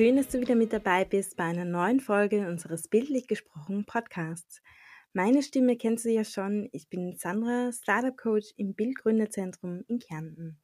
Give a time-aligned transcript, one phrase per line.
[0.00, 4.62] Schön, dass du wieder mit dabei bist bei einer neuen Folge unseres Bildlich gesprochen Podcasts.
[5.12, 6.70] Meine Stimme kennst du ja schon.
[6.72, 10.58] Ich bin Sandra, Startup Coach im Bildgründerzentrum in Kärnten.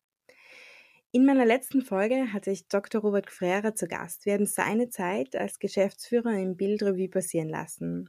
[1.12, 3.02] In meiner letzten Folge hatte ich Dr.
[3.02, 4.25] Robert Frere zu Gast.
[4.25, 8.09] Wir haben seine Zeit als Geschäftsführer im Bildrevue passieren lassen.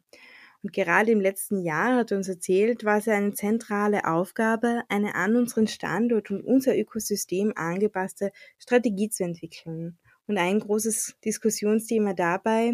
[0.63, 5.15] Und gerade im letzten Jahr hat er uns erzählt, war es eine zentrale Aufgabe, eine
[5.15, 9.99] an unseren Standort und unser Ökosystem angepasste Strategie zu entwickeln.
[10.27, 12.73] Und ein großes Diskussionsthema dabei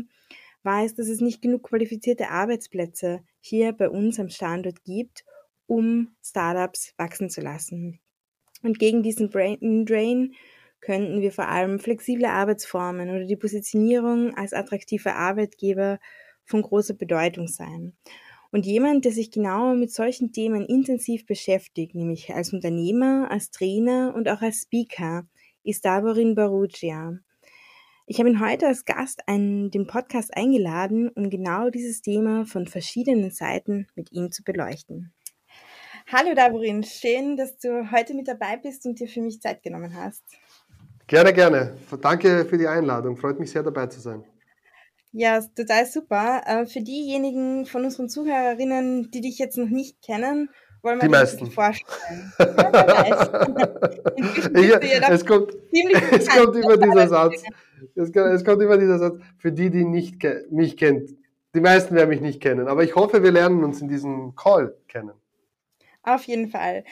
[0.63, 5.23] war es, dass es nicht genug qualifizierte Arbeitsplätze hier bei uns am Standort gibt,
[5.67, 7.99] um Startups wachsen zu lassen.
[8.63, 10.34] Und gegen diesen Brain Drain
[10.79, 15.99] könnten wir vor allem flexible Arbeitsformen oder die Positionierung als attraktiver Arbeitgeber
[16.45, 17.93] von großer Bedeutung sein.
[18.51, 24.13] Und jemand, der sich genau mit solchen Themen intensiv beschäftigt, nämlich als Unternehmer, als Trainer
[24.15, 25.26] und auch als Speaker,
[25.63, 27.17] ist Davorin Barugia.
[28.05, 32.68] Ich habe ihn heute als Gast in den Podcast eingeladen, um genau dieses Thema von
[32.68, 35.13] verschiedenen Seiten mit ihm zu beleuchten.
[36.12, 39.95] Hallo Davorin, schön, dass du heute mit dabei bist und dir für mich Zeit genommen
[39.95, 40.21] hast.
[41.07, 41.77] Gerne, gerne.
[42.01, 43.15] Danke für die Einladung.
[43.15, 44.26] Freut mich sehr dabei zu sein.
[45.13, 46.41] Ja, total super.
[46.45, 50.49] Äh, für diejenigen von unseren Zuhörerinnen, die dich jetzt noch nicht kennen,
[50.82, 51.49] wollen wir die meisten.
[51.49, 52.34] vorstellen.
[54.55, 55.54] Ja, ja, es kommt,
[56.12, 57.43] es kommt immer dieser Satz.
[57.96, 58.12] Es,
[58.43, 59.20] kommt immer dieser Satz.
[59.38, 61.12] Für die, die nicht mich kennt.
[61.55, 62.68] Die meisten werden mich nicht kennen.
[62.68, 65.13] Aber ich hoffe, wir lernen uns in diesem Call kennen.
[66.03, 66.84] Auf jeden Fall.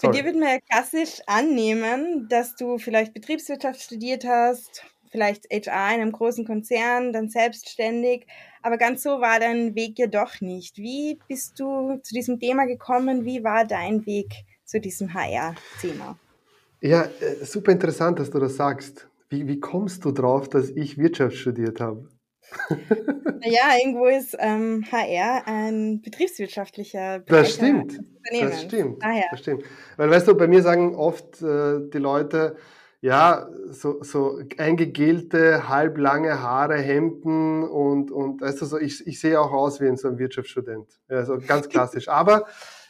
[0.00, 5.94] Bei dir würden wir ja klassisch annehmen, dass du vielleicht Betriebswirtschaft studiert hast, vielleicht HR
[5.94, 8.26] in einem großen Konzern, dann selbstständig.
[8.62, 10.78] Aber ganz so war dein Weg ja doch nicht.
[10.78, 13.24] Wie bist du zu diesem Thema gekommen?
[13.24, 16.18] Wie war dein Weg zu diesem HR-Thema?
[16.80, 19.06] Ja, äh, super interessant, dass du das sagst.
[19.28, 22.08] Wie, wie kommst du drauf, dass ich Wirtschaft studiert habe?
[23.40, 28.00] Naja, irgendwo ist ähm, HR ein betriebswirtschaftlicher Bereich Das stimmt.
[28.40, 29.02] Das stimmt.
[29.02, 29.24] Daher.
[29.30, 29.64] Das stimmt.
[29.96, 32.56] Weil, weißt du, bei mir sagen oft äh, die Leute,
[33.00, 39.38] ja, so, so eingegelte, halblange Haare, Hemden und, und weißt du, so, ich, ich sehe
[39.38, 40.88] auch aus wie ein, so ein Wirtschaftsstudent.
[41.10, 42.08] Ja, so ganz klassisch.
[42.08, 42.46] Aber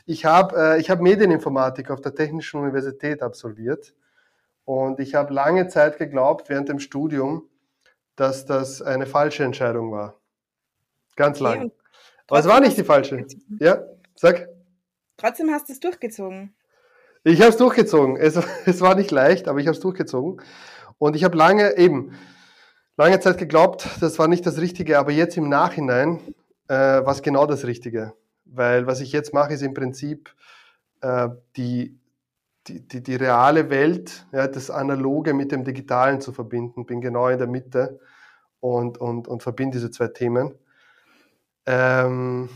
[0.07, 3.95] ich habe äh, ich hab Medieninformatik auf der Technischen Universität absolviert
[4.65, 7.49] und ich habe lange Zeit geglaubt, während dem Studium,
[8.17, 10.21] dass das eine falsche Entscheidung war.
[11.17, 11.73] Ganz okay, lang.
[12.29, 13.27] Aber es war nicht die falsche.
[13.59, 13.83] Ja,
[14.15, 14.49] sag.
[15.17, 16.55] Trotzdem hast du es durchgezogen.
[17.23, 18.17] Ich habe es durchgezogen.
[18.17, 18.37] Es,
[18.67, 20.41] es war nicht leicht, aber ich habe es durchgezogen.
[20.99, 22.17] Und ich habe lange eben
[22.97, 26.21] lange Zeit geglaubt, das war nicht das Richtige, aber jetzt im Nachhinein
[26.69, 28.15] äh, war es genau das Richtige.
[28.45, 30.35] Weil was ich jetzt mache, ist im Prinzip
[31.01, 31.99] äh, die
[32.67, 36.87] die, die, die reale Welt, ja, das Analoge mit dem Digitalen zu verbinden.
[36.87, 38.01] Bin genau in der Mitte
[38.61, 40.55] und, und, und verbinde diese zwei Themen.
[41.67, 42.49] Ähm,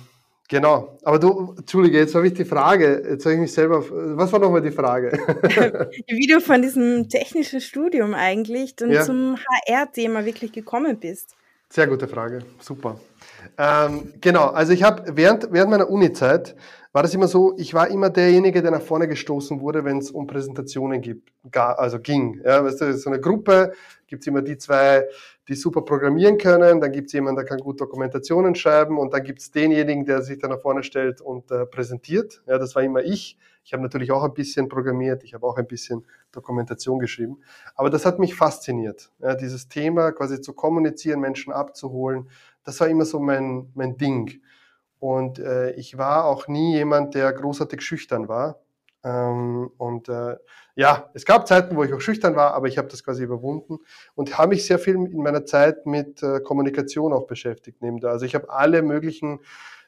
[0.49, 0.99] genau.
[1.03, 3.85] Aber du, Entschuldige, jetzt habe ich die Frage, jetzt habe ich mich selber,
[4.17, 5.13] was war nochmal die Frage?
[6.07, 9.03] Wie du von diesem technischen Studium eigentlich dann ja.
[9.03, 11.35] zum HR-Thema wirklich gekommen bist.
[11.71, 12.99] Sehr gute Frage, super.
[13.59, 16.57] Ähm, genau, also ich habe während, während meiner Uni-Zeit
[16.99, 20.11] war das immer so, ich war immer derjenige, der nach vorne gestoßen wurde, wenn es
[20.11, 22.41] um Präsentationen gibt, also ging.
[22.45, 23.73] Ja, weißt du, so eine Gruppe,
[24.09, 25.07] gibt es immer die zwei,
[25.47, 29.23] die super programmieren können, dann gibt es jemanden, der kann gut Dokumentationen schreiben und dann
[29.23, 32.43] gibt es denjenigen, der sich da nach vorne stellt und äh, präsentiert.
[32.49, 33.39] Ja, das war immer ich.
[33.63, 37.39] Ich habe natürlich auch ein bisschen programmiert, ich habe auch ein bisschen Dokumentation geschrieben.
[37.77, 39.13] Aber das hat mich fasziniert.
[39.21, 42.29] Ja, dieses Thema quasi zu kommunizieren, Menschen abzuholen,
[42.65, 44.41] das war immer so mein, mein Ding.
[45.01, 48.61] Und äh, ich war auch nie jemand, der großartig schüchtern war.
[49.05, 50.37] Ähm, und äh,
[50.75, 53.79] ja, es gab Zeiten, wo ich auch schüchtern war, aber ich habe das quasi überwunden
[54.15, 57.79] und habe mich sehr viel in meiner Zeit mit äh, Kommunikation auch beschäftigt.
[58.03, 59.41] Also ich habe alle möglichen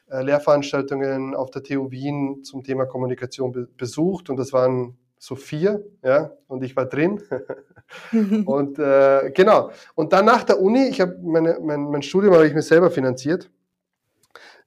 [0.09, 5.35] äh, Lehrveranstaltungen auf der TU Wien zum Thema Kommunikation be besucht und das waren so
[5.35, 7.21] vier, ja, und ich war drin.
[8.45, 9.71] und äh, genau.
[9.93, 12.89] Und dann nach der Uni, ich habe meine, mein, mein Studium habe ich mir selber
[12.89, 13.51] finanziert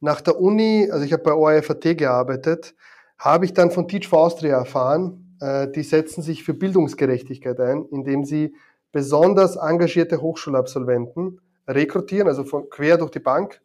[0.00, 2.74] nach der Uni, also ich habe bei ORFAT gearbeitet,
[3.18, 7.86] habe ich dann von Teach for Austria erfahren, äh, die setzen sich für Bildungsgerechtigkeit ein,
[7.90, 8.54] indem sie
[8.92, 13.60] besonders engagierte Hochschulabsolventen rekrutieren, also von quer durch die Bank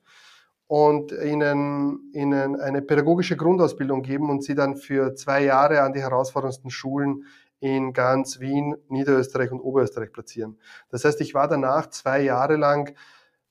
[0.67, 6.01] und ihnen, ihnen eine pädagogische Grundausbildung geben und sie dann für zwei Jahre an die
[6.01, 7.25] herausforderndsten Schulen
[7.59, 10.57] in ganz Wien, Niederösterreich und Oberösterreich platzieren.
[10.89, 12.95] Das heißt, ich war danach zwei Jahre lang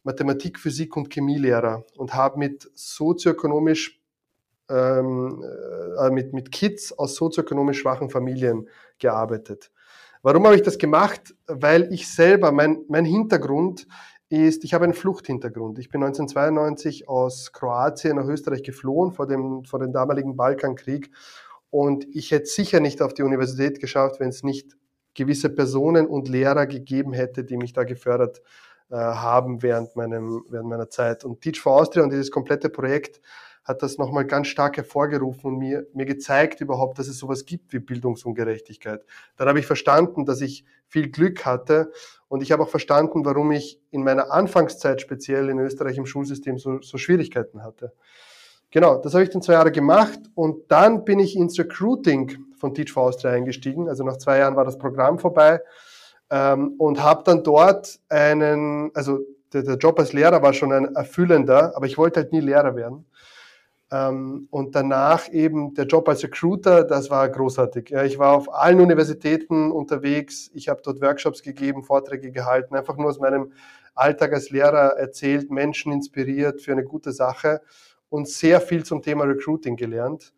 [0.09, 4.01] Mathematik, Physik und Chemielehrer und habe mit sozioökonomisch
[4.71, 5.45] ähm,
[6.01, 8.69] äh, mit, mit Kids aus sozioökonomisch schwachen Familien
[8.99, 9.71] gearbeitet.
[10.23, 11.35] Warum habe ich das gemacht?
[11.47, 13.87] Weil ich selber, mein, mein Hintergrund
[14.31, 15.79] ist, ich habe einen Fluchthintergrund.
[15.79, 21.11] Ich bin 1992 aus Kroatien nach Österreich geflohen vor dem, vor dem damaligen Balkankrieg
[21.69, 24.75] und ich hätte sicher nicht auf die Universität geschafft, wenn es nicht
[25.13, 30.69] gewisse Personen und Lehrer gegeben hätte, die mich da gefördert äh, haben während, meinem, während
[30.69, 31.25] meiner Zeit.
[31.25, 33.21] Und Teach for Austria und dieses komplette Projekt
[33.69, 37.75] hat das nochmal ganz stark hervorgerufen und mir, mir gezeigt überhaupt, dass es sowas gibt
[37.75, 39.05] wie Bildungsungerechtigkeit.
[39.37, 41.93] Dann habe ich verstanden, dass ich viel Glück hatte
[42.29, 46.57] und ich habe auch verstanden, warum ich in meiner Anfangszeit speziell in Österreich im Schulsystem
[46.59, 47.93] so, so Schwierigkeiten hatte.
[48.71, 52.75] Genau, das habe ich dann zwei Jahre gemacht und dann bin ich ins Recruiting von
[52.75, 53.89] Teach for Austria eingestiegen.
[53.89, 55.61] Also nach zwei Jahren war das Programm vorbei
[56.31, 59.21] ähm, und habe dann dort einen, also
[59.53, 62.77] der, der Job als Lehrer war schon ein erfüllender, aber ich wollte halt nie Lehrer
[62.77, 63.07] werden.
[63.91, 67.89] Ähm, und danach eben der Job als Recruiter, das war großartig.
[67.89, 72.99] Ja, ich war auf allen Universitäten unterwegs, ich habe dort Workshops gegeben, Vorträge gehalten, einfach
[72.99, 73.53] nur aus meinem
[73.95, 77.63] Alltag als Lehrer erzählt, Menschen inspiriert für eine gute Sache
[78.11, 80.35] und sehr viel zum Thema Recruiting gelernt.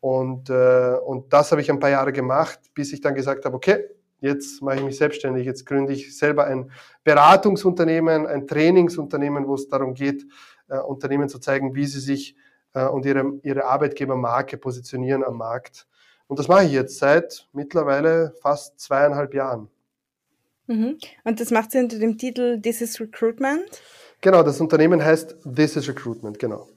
[0.00, 3.56] Und, äh, und das habe ich ein paar Jahre gemacht, bis ich dann gesagt habe,
[3.56, 3.84] okay,
[4.20, 6.70] jetzt mache ich mich selbstständig, jetzt gründe ich selber ein
[7.04, 10.26] Beratungsunternehmen, ein Trainingsunternehmen, wo es darum geht,
[10.68, 12.36] äh, Unternehmen zu zeigen, wie sie sich
[12.74, 15.86] äh, und ihre, ihre Arbeitgebermarke positionieren am Markt.
[16.26, 19.68] Und das mache ich jetzt seit mittlerweile fast zweieinhalb Jahren.
[20.66, 20.98] Mhm.
[21.24, 23.82] Und das macht sie unter dem Titel This is Recruitment?
[24.20, 26.68] Genau, das Unternehmen heißt This is Recruitment, genau.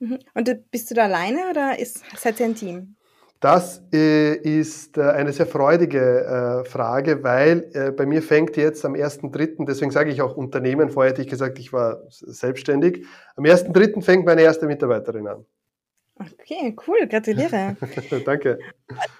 [0.00, 0.18] Mhm.
[0.34, 2.96] Und bist du da alleine oder ist, seid ihr ein Team?
[3.44, 8.94] Das äh, ist äh, eine sehr freudige äh, Frage, weil bei mir fängt jetzt am
[8.94, 13.04] 1.3., deswegen sage ich auch Unternehmen, vorher hätte ich gesagt, ich war selbstständig.
[13.36, 14.00] Am 1.3.
[14.00, 15.44] fängt meine erste Mitarbeiterin an.
[16.18, 17.76] Okay, cool, gratuliere.
[18.24, 18.60] Danke.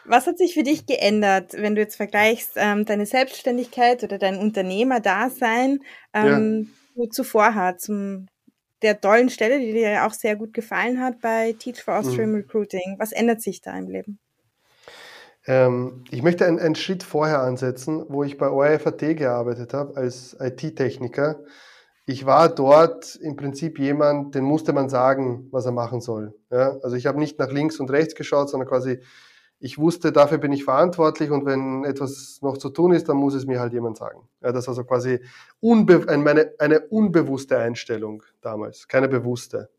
[0.07, 4.39] Was hat sich für dich geändert, wenn du jetzt vergleichst ähm, deine Selbstständigkeit oder dein
[4.39, 5.81] Unternehmerdasein
[6.15, 7.11] ähm, ja.
[7.11, 8.29] zuvor hat, zum
[8.85, 12.31] der tollen Stelle, die dir ja auch sehr gut gefallen hat bei Teach for Austrian
[12.31, 12.37] mhm.
[12.37, 12.97] Recruiting.
[12.99, 14.21] Was ändert sich da im Leben?
[15.47, 20.37] Ähm, ich möchte einen, einen, Schritt vorher ansetzen, wo ich bei ORFAT gearbeitet habe als
[20.39, 21.41] IT-Techniker.
[22.07, 26.35] Ich war dort im Prinzip jemand, den musste man sagen, was er machen soll.
[26.51, 26.77] Ja?
[26.83, 29.01] Also ich habe nicht nach links und rechts geschaut, sondern quasi
[29.65, 33.33] ich wusste, dafür bin ich verantwortlich und wenn etwas noch zu tun ist, dann muss
[33.33, 34.29] es mir halt jemand sagen.
[34.43, 35.21] Ja, das war so quasi
[35.59, 39.71] unbe eine, eine unbewusste Einstellung damals, keine bewusste.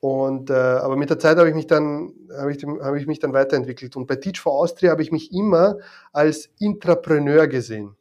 [0.00, 3.20] Und, äh, aber mit der Zeit habe ich mich dann habe ich, hab ich mich
[3.20, 5.76] dann weiterentwickelt und bei Teach for Austria habe ich mich immer
[6.12, 7.94] als Intrapreneur gesehen,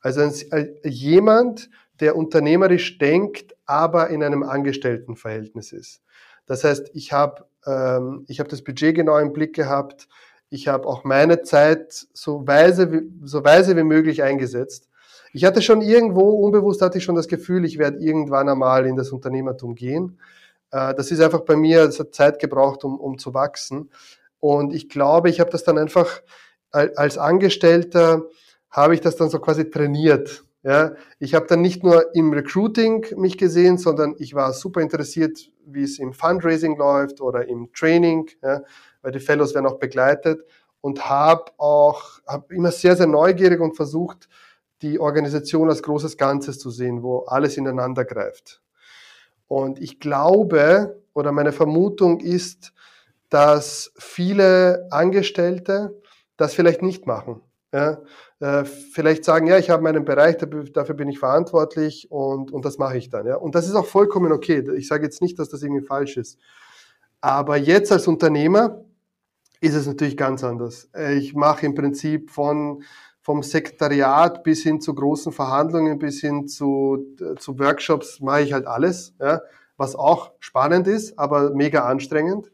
[0.00, 1.70] also als, als jemand,
[2.00, 6.02] der unternehmerisch denkt, aber in einem Angestelltenverhältnis ist.
[6.44, 10.08] Das heißt, ich habe ähm, ich habe das Budget genau im Blick gehabt.
[10.54, 14.88] Ich habe auch meine Zeit so weise, wie, so weise wie möglich eingesetzt.
[15.32, 18.94] Ich hatte schon irgendwo, unbewusst hatte ich schon das Gefühl, ich werde irgendwann einmal in
[18.94, 20.20] das Unternehmertum gehen.
[20.70, 23.90] Äh, das ist einfach bei mir, es hat Zeit gebraucht, um, um zu wachsen.
[24.38, 26.22] Und ich glaube, ich habe das dann einfach
[26.70, 28.22] als Angestellter,
[28.70, 30.44] habe ich das dann so quasi trainiert.
[30.62, 35.50] Ja, ich habe dann nicht nur im Recruiting mich gesehen, sondern ich war super interessiert,
[35.66, 38.30] wie es im Fundraising läuft oder im Training.
[38.40, 38.62] Ja,
[39.04, 40.44] weil die Fellows werden auch begleitet
[40.80, 44.28] und habe auch hab immer sehr, sehr neugierig und versucht,
[44.82, 48.60] die Organisation als großes Ganzes zu sehen, wo alles ineinander greift.
[49.46, 52.72] Und ich glaube oder meine Vermutung ist,
[53.28, 56.00] dass viele Angestellte
[56.36, 57.40] das vielleicht nicht machen.
[57.72, 57.98] Ja?
[58.40, 60.36] Äh, vielleicht sagen, ja, ich habe meinen Bereich,
[60.72, 63.26] dafür bin ich verantwortlich und, und das mache ich dann.
[63.26, 63.36] Ja?
[63.36, 64.64] Und das ist auch vollkommen okay.
[64.76, 66.38] Ich sage jetzt nicht, dass das irgendwie falsch ist.
[67.20, 68.84] Aber jetzt als Unternehmer
[69.64, 70.90] ist es natürlich ganz anders.
[70.94, 72.82] Äh, ich mache im Prinzip von,
[73.20, 78.52] vom Sekretariat bis hin zu großen Verhandlungen, bis hin zu, äh, zu Workshops, mache ich
[78.52, 79.40] halt alles, ja,
[79.78, 82.52] was auch spannend ist, aber mega anstrengend.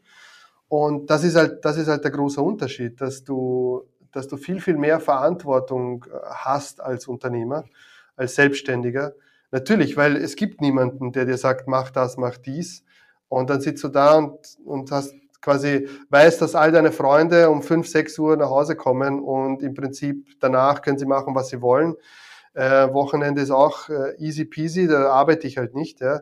[0.69, 4.61] Und das ist halt, das ist halt der große Unterschied, dass du, dass du viel,
[4.61, 7.65] viel mehr Verantwortung äh, hast als Unternehmer,
[8.15, 9.13] als Selbstständiger.
[9.51, 12.85] Natürlich, weil es gibt niemanden, der dir sagt, mach das, mach dies.
[13.27, 17.63] Und dann sitzt du da und, und hast quasi weißt, dass all deine Freunde um
[17.63, 21.61] 5, 6 Uhr nach Hause kommen und im Prinzip danach können sie machen, was sie
[21.61, 21.95] wollen.
[22.53, 26.01] Äh, Wochenende ist auch äh, easy peasy, da arbeite ich halt nicht.
[26.01, 26.21] Ja.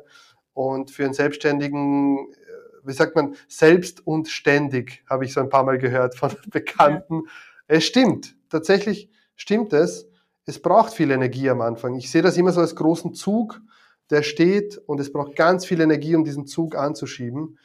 [0.53, 5.49] Und für einen Selbstständigen, äh, wie sagt man, selbst und ständig, habe ich so ein
[5.49, 7.23] paar Mal gehört von Bekannten.
[7.25, 7.31] Ja.
[7.67, 10.07] Es stimmt, tatsächlich stimmt es.
[10.45, 11.95] Es braucht viel Energie am Anfang.
[11.95, 13.61] Ich sehe das immer so als großen Zug,
[14.09, 17.59] der steht und es braucht ganz viel Energie, um diesen Zug anzuschieben.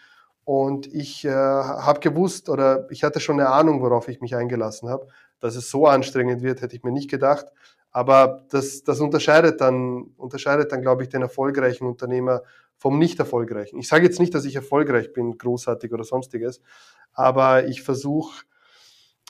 [0.44, 4.88] Und ich äh, habe gewusst oder ich hatte schon eine Ahnung, worauf ich mich eingelassen
[4.88, 5.08] habe,
[5.40, 7.46] dass es so anstrengend wird, hätte ich mir nicht gedacht.
[7.90, 12.42] Aber das, das unterscheidet dann, unterscheidet dann, glaube ich, den erfolgreichen Unternehmer
[12.76, 13.78] vom nicht erfolgreichen.
[13.78, 16.60] Ich sage jetzt nicht, dass ich erfolgreich bin, großartig oder sonstiges,
[17.12, 18.44] aber ich versuche,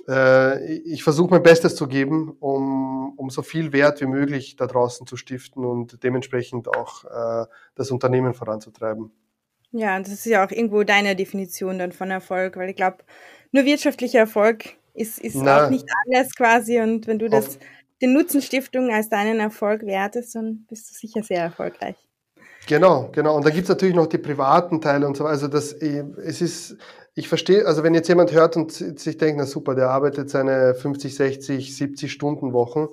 [0.08, 4.66] äh, ich versuche mein Bestes zu geben, um, um so viel Wert wie möglich da
[4.66, 9.12] draußen zu stiften und dementsprechend auch äh, das Unternehmen voranzutreiben.
[9.76, 12.98] Ja, das ist ja auch irgendwo deine Definition dann von Erfolg, weil ich glaube,
[13.50, 16.80] nur wirtschaftlicher Erfolg ist, ist auch nicht alles quasi.
[16.80, 17.58] Und wenn du das,
[18.00, 21.96] den Nutzenstiftung als deinen Erfolg wertest, dann bist du sicher sehr erfolgreich.
[22.68, 23.36] Genau, genau.
[23.36, 25.26] Und da gibt es natürlich noch die privaten Teile und so.
[25.26, 26.76] Also das, äh, es ist,
[27.16, 30.76] ich verstehe, also wenn jetzt jemand hört und sich denkt, na super, der arbeitet seine
[30.76, 32.86] 50, 60, 70 Stunden Wochen,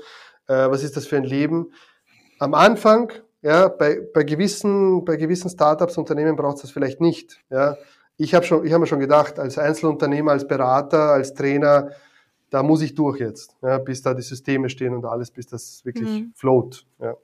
[0.47, 1.73] äh, was ist das für ein Leben?
[2.39, 3.11] Am Anfang
[3.41, 7.43] ja, bei, bei gewissen, bei gewissen Startups, Unternehmen braucht es das vielleicht nicht.
[7.49, 7.77] Ja.
[8.17, 11.91] Ich habe schon, ich habe mir schon gedacht, als Einzelunternehmer, als Berater, als Trainer,
[12.51, 15.83] da muss ich durch jetzt, ja, bis da die Systeme stehen und alles, bis das
[15.85, 16.33] wirklich mhm.
[16.35, 16.85] float.
[16.99, 17.15] Ja.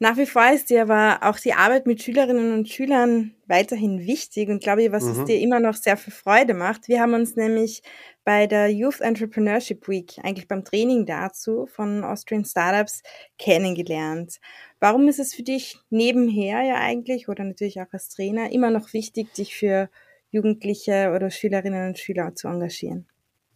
[0.00, 4.48] Nach wie vor ist dir aber auch die Arbeit mit Schülerinnen und Schülern weiterhin wichtig
[4.48, 5.10] und glaube ich, was mhm.
[5.10, 6.88] es dir immer noch sehr viel Freude macht.
[6.88, 7.82] Wir haben uns nämlich
[8.30, 13.02] bei der Youth Entrepreneurship Week, eigentlich beim Training dazu von Austrian Startups
[13.40, 14.38] kennengelernt.
[14.78, 18.92] Warum ist es für dich nebenher ja eigentlich oder natürlich auch als Trainer immer noch
[18.92, 19.90] wichtig, dich für
[20.30, 23.08] Jugendliche oder Schülerinnen und Schüler zu engagieren?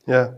[0.07, 0.37] Ja,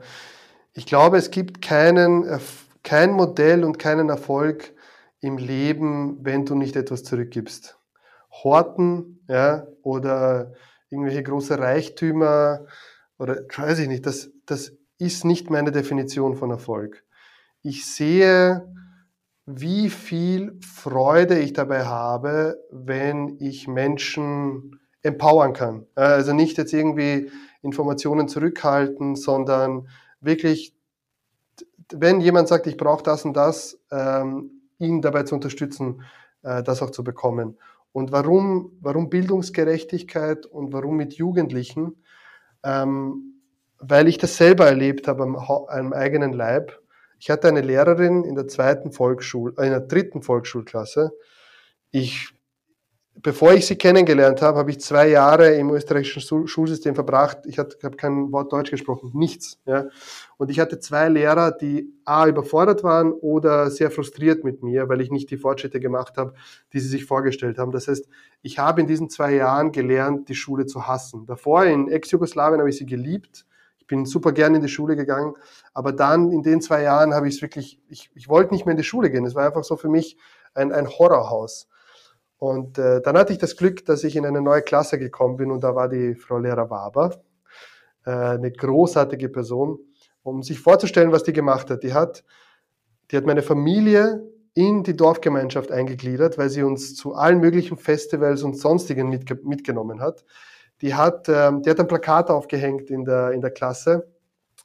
[0.75, 2.38] ich glaube, es gibt keinen,
[2.83, 4.75] kein Modell und keinen Erfolg,
[5.23, 7.78] im Leben, wenn du nicht etwas zurückgibst.
[8.31, 10.52] Horten, ja, oder
[10.90, 12.66] irgendwelche große Reichtümer,
[13.18, 17.04] oder weiß ich nicht, das, das ist nicht meine Definition von Erfolg.
[17.62, 18.66] Ich sehe,
[19.46, 25.87] wie viel Freude ich dabei habe, wenn ich Menschen empowern kann.
[25.94, 27.30] Also nicht jetzt irgendwie
[27.62, 29.88] Informationen zurückhalten, sondern
[30.20, 30.75] wirklich,
[31.92, 36.02] wenn jemand sagt, ich brauche das und das, ähm, ihn dabei zu unterstützen,
[36.42, 37.56] äh, das auch zu bekommen.
[37.92, 42.02] Und warum, warum Bildungsgerechtigkeit und warum mit Jugendlichen?
[42.66, 43.40] Ähm,
[43.78, 46.80] weil ich das selber erlebt habe am, am eigenen Leib.
[47.18, 51.12] Ich hatte eine Lehrerin in der zweiten Volksschul, äh, in der dritten Volksschulklasse.
[51.92, 52.36] Ich
[53.23, 57.38] bevor ich sie kennengelernt habe, habe ich zwei Jahre im österreichischen Schulsystem verbracht.
[57.46, 59.58] Ich habe kein Wort Deutsch gesprochen, nichts.
[59.64, 59.87] Ja.
[60.37, 65.00] Und ich hatte zwei Lehrer, die A, überfordert waren oder sehr frustriert mit mir, weil
[65.00, 66.35] ich nicht die Fortschritte gemacht habe,
[66.73, 67.73] die sie sich vorgestellt haben.
[67.73, 68.06] Das heißt,
[68.42, 71.26] ich habe in diesen zwei Jahren gelernt, die Schule zu hassen.
[71.26, 73.46] Davor in Ex-Jugoslawien habe ich sie geliebt.
[73.78, 75.35] Ich bin super gern in die Schule gegangen.
[75.73, 78.73] Aber dann in den zwei Jahren habe ich es wirklich, ich, ich wollte nicht mehr
[78.73, 79.25] in die Schule gehen.
[79.25, 80.16] Es war einfach so für mich
[80.54, 81.68] ein, ein Horrorhaus.
[82.38, 85.50] Und äh, dann hatte ich das Glück, dass ich in eine neue Klasse gekommen bin
[85.50, 87.23] und da war die Frau Lehrer Waber,
[88.05, 89.78] äh, eine großartige Person,
[90.23, 91.83] um sich vorzustellen, was die gemacht hat.
[91.83, 92.25] Die hat,
[93.11, 98.43] die hat meine Familie in die Dorfgemeinschaft eingegliedert, weil sie uns zu allen möglichen Festivals
[98.43, 100.25] und sonstigen mitge mitgenommen hat.
[100.83, 104.09] Die hat, äh, die hat ein Plakat aufgehängt in der, in der Klasse,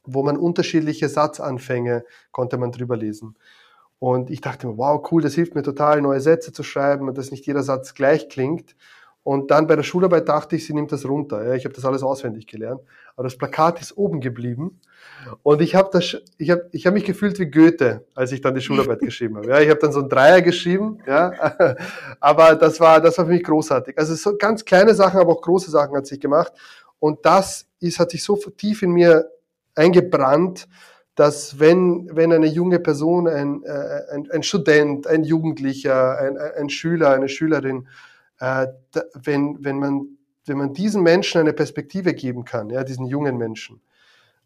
[0.04, 3.38] wo man unterschiedliche Satzanfänge konnte man drüber lesen.
[4.02, 7.20] Und ich dachte mir, wow, cool, das hilft mir total, neue Sätze zu schreiben und
[7.20, 8.76] dass nicht jeder Satz gleich klingt.
[9.22, 11.46] Und dann bei der Schularbeit dachte ich, sie nimmt das runter.
[11.46, 12.82] Ja, ich habe das alles auswendig gelernt.
[13.16, 14.82] Aber das Plakat ist oben geblieben.
[15.44, 18.62] Und ich habe ich hab, ich hab mich gefühlt wie Goethe, als ich dann die
[18.62, 19.50] Schularbeit geschrieben habe.
[19.50, 20.98] Ja, ich habe dann so ein Dreier geschrieben.
[21.06, 21.76] Ja,
[22.20, 24.00] aber das war, das war für mich großartig.
[24.00, 26.54] Also so ganz kleine Sachen, aber auch große Sachen hat sich gemacht.
[26.98, 29.30] Und das ist, hat sich so tief in mir
[29.76, 30.68] eingebrannt,
[31.16, 36.70] dass wenn, wenn eine junge Person, ein, äh, ein, ein Student, ein Jugendlicher, ein, ein
[36.70, 37.88] Schüler, eine Schülerin,
[38.40, 38.68] äh,
[39.14, 43.82] wenn, wenn, man, wenn man diesen Menschen eine Perspektive geben kann, ja, diesen jungen Menschen,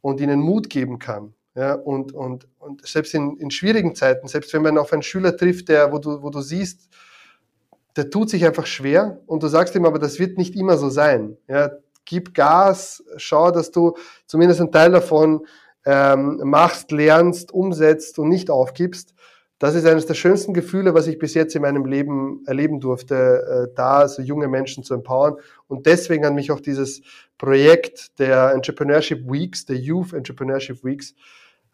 [0.02, 4.54] und ihnen Mut geben kann, ja, und, und, und selbst in, in schwierigen Zeiten, selbst
[4.54, 6.90] wenn man auf einen Schüler trifft, der, wo du, wo du siehst,
[7.96, 10.90] der tut sich einfach schwer und du sagst ihm aber, das wird nicht immer so
[10.90, 11.38] sein.
[11.48, 11.72] Ja,
[12.04, 13.96] gib Gas, schau, dass du
[14.26, 15.46] zumindest einen Teil davon
[15.86, 19.14] ähm, machst, lernst, umsetzt und nicht aufgibst.
[19.60, 23.70] Das ist eines der schönsten Gefühle, was ich bis jetzt in meinem Leben erleben durfte,
[23.70, 25.36] äh, da so junge Menschen zu empowern.
[25.68, 27.02] Und deswegen hat mich auch dieses
[27.38, 31.16] Projekt der Entrepreneurship Weeks, der Youth Entrepreneurship Weeks,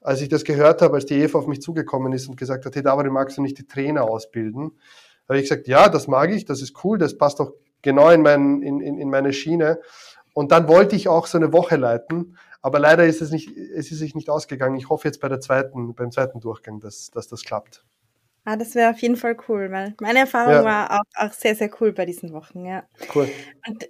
[0.01, 2.75] als ich das gehört habe, als die Eva auf mich zugekommen ist und gesagt hat,
[2.75, 4.73] hey David, magst du nicht die Trainer ausbilden?
[5.31, 8.21] habe ich gesagt, ja, das mag ich, das ist cool, das passt doch genau in,
[8.21, 9.79] mein, in, in, in meine Schiene.
[10.33, 13.91] Und dann wollte ich auch so eine Woche leiten, aber leider ist es nicht, es
[13.91, 14.75] ist sich nicht ausgegangen.
[14.75, 17.85] Ich hoffe jetzt bei der zweiten, beim zweiten Durchgang, dass, dass das klappt.
[18.43, 20.63] Ah, das wäre auf jeden Fall cool, weil meine Erfahrung ja.
[20.63, 22.83] war auch, auch sehr, sehr cool bei diesen Wochen, ja.
[23.13, 23.29] Cool.
[23.67, 23.87] Und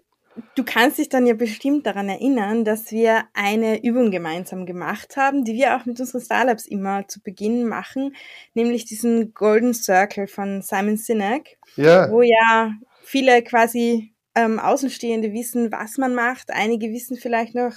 [0.56, 5.46] du kannst dich dann ja bestimmt daran erinnern, dass wir eine Übung gemeinsam gemacht haben,
[5.46, 8.16] die wir auch mit unseren Startups immer zu Beginn machen,
[8.54, 12.12] nämlich diesen Golden Circle von Simon Sinek, ja.
[12.12, 12.74] wo ja
[13.04, 16.52] viele quasi ähm, Außenstehende wissen, was man macht.
[16.52, 17.74] Einige wissen vielleicht noch,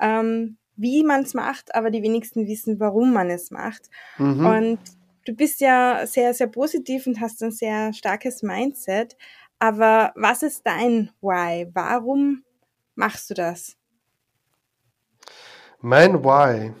[0.00, 3.90] ähm, wie man es macht, aber die wenigsten wissen, warum man es macht.
[4.18, 4.46] Mhm.
[4.46, 4.78] Und
[5.26, 9.16] du bist ja sehr, sehr positiv und hast ein sehr starkes Mindset.
[9.58, 11.68] Aber was ist dein Why?
[11.74, 12.44] Warum
[12.94, 13.76] machst du das?
[15.80, 16.72] Mein Why.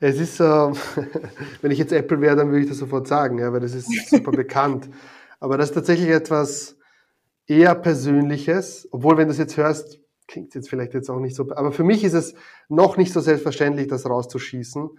[0.00, 0.44] Es ist, äh,
[1.62, 4.10] wenn ich jetzt Apple wäre, dann würde ich das sofort sagen, ja, weil das ist
[4.10, 4.90] super bekannt.
[5.40, 6.76] Aber das ist tatsächlich etwas
[7.46, 10.01] eher Persönliches, obwohl, wenn du das jetzt hörst,
[10.32, 12.34] klingt jetzt vielleicht jetzt auch nicht so, aber für mich ist es
[12.68, 14.90] noch nicht so selbstverständlich, das rauszuschießen.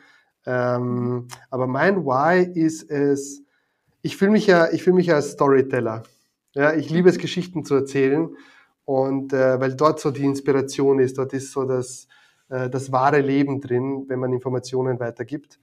[0.45, 3.41] Ähm, aber mein Why ist es,
[4.03, 6.03] ich fühle mich ja, ich fühle mich als Storyteller.
[6.53, 8.29] Ja, ich liebe es, Geschichten zu erzählen
[8.85, 12.07] und äh, weil dort so die Inspiration ist, dort ist so das,
[12.49, 15.59] äh, das wahre Leben drin, wenn man Informationen weitergibt.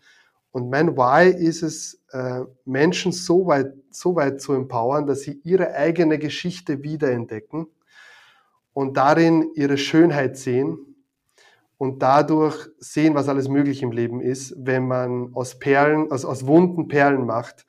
[0.50, 5.40] Und mein Why ist es, äh, Menschen so weit, so weit zu empowern, dass sie
[5.44, 7.68] ihre eigene Geschichte wiederentdecken
[8.72, 10.78] und darin ihre Schönheit sehen
[11.78, 16.46] und dadurch sehen, was alles möglich im Leben ist, wenn man aus Perlen, aus, aus
[16.46, 17.66] Wunden Perlen macht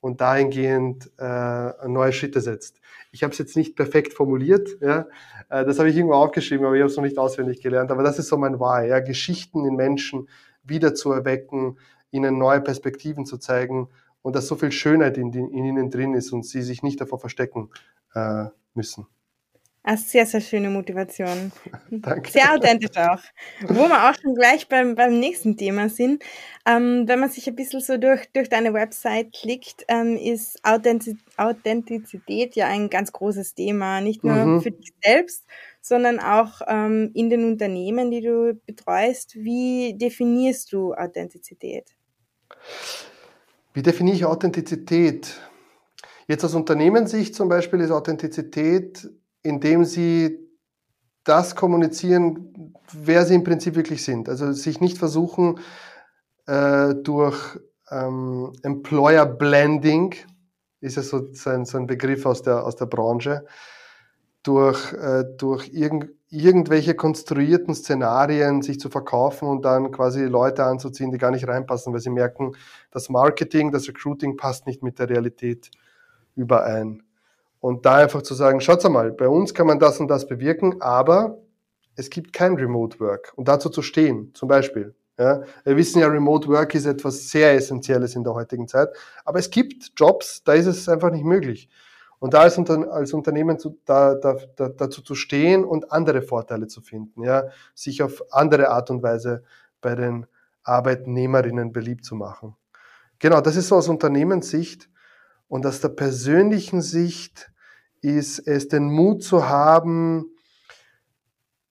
[0.00, 2.80] und dahingehend äh, neue Schritte setzt.
[3.10, 5.06] Ich habe es jetzt nicht perfekt formuliert, ja,
[5.48, 7.90] äh, das habe ich irgendwo aufgeschrieben, aber ich habe es noch nicht auswendig gelernt.
[7.90, 10.28] Aber das ist so mein Why, ja, Geschichten in Menschen
[10.62, 11.78] wieder zu erwecken,
[12.10, 13.88] ihnen neue Perspektiven zu zeigen
[14.20, 17.18] und dass so viel Schönheit in, in ihnen drin ist und sie sich nicht davor
[17.18, 17.70] verstecken
[18.14, 19.06] äh, müssen.
[19.86, 21.52] Eine sehr, sehr schöne Motivation.
[21.90, 22.30] Danke.
[22.30, 23.20] Sehr authentisch auch.
[23.68, 26.24] Wo wir auch schon gleich beim, beim nächsten Thema sind.
[26.64, 31.18] Ähm, wenn man sich ein bisschen so durch, durch deine Website klickt, ähm, ist Authentiz
[31.36, 34.00] Authentizität ja ein ganz großes Thema.
[34.00, 34.62] Nicht nur mhm.
[34.62, 35.44] für dich selbst,
[35.82, 39.34] sondern auch ähm, in den Unternehmen, die du betreust.
[39.34, 41.94] Wie definierst du Authentizität?
[43.74, 45.38] Wie definiere ich Authentizität?
[46.26, 49.10] Jetzt aus Unternehmenssicht zum Beispiel ist Authentizität
[49.44, 50.40] indem sie
[51.22, 54.28] das kommunizieren, wer sie im Prinzip wirklich sind.
[54.28, 55.60] Also sich nicht versuchen,
[56.46, 57.58] äh, durch
[57.90, 60.14] ähm, Employer Blending,
[60.80, 63.46] ist ja so, so, ein, so ein Begriff aus der, aus der Branche,
[64.42, 71.10] durch, äh, durch irgend, irgendwelche konstruierten Szenarien sich zu verkaufen und dann quasi Leute anzuziehen,
[71.10, 72.52] die gar nicht reinpassen, weil sie merken,
[72.90, 75.70] das Marketing, das Recruiting passt nicht mit der Realität
[76.34, 77.02] überein.
[77.64, 80.82] Und da einfach zu sagen, schaut mal, bei uns kann man das und das bewirken,
[80.82, 81.38] aber
[81.96, 83.32] es gibt kein Remote Work.
[83.36, 84.94] Und dazu zu stehen, zum Beispiel.
[85.18, 88.90] Ja, wir wissen ja, Remote Work ist etwas sehr Essentielles in der heutigen Zeit.
[89.24, 91.70] Aber es gibt Jobs, da ist es einfach nicht möglich.
[92.18, 96.66] Und da unter, als Unternehmen zu, da, da, da, dazu zu stehen und andere Vorteile
[96.66, 99.42] zu finden, ja, sich auf andere Art und Weise
[99.80, 100.26] bei den
[100.64, 102.56] Arbeitnehmerinnen beliebt zu machen.
[103.20, 104.90] Genau, das ist so aus Unternehmenssicht
[105.48, 107.53] und aus der persönlichen Sicht
[108.04, 110.26] ist es, den Mut zu haben,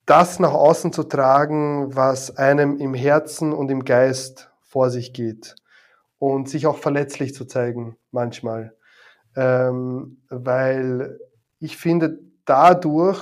[0.04, 5.54] das nach außen zu tragen, was einem im Herzen und im Geist vor sich geht.
[6.18, 8.74] Und sich auch verletzlich zu zeigen manchmal.
[9.36, 11.18] Ähm, weil
[11.58, 13.20] ich finde, dadurch,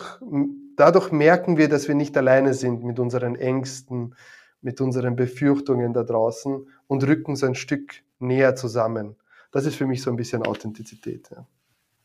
[0.76, 4.14] dadurch merken wir, dass wir nicht alleine sind mit unseren Ängsten,
[4.60, 9.16] mit unseren Befürchtungen da draußen und rücken so ein Stück näher zusammen.
[9.50, 11.28] Das ist für mich so ein bisschen Authentizität.
[11.30, 11.46] Ja.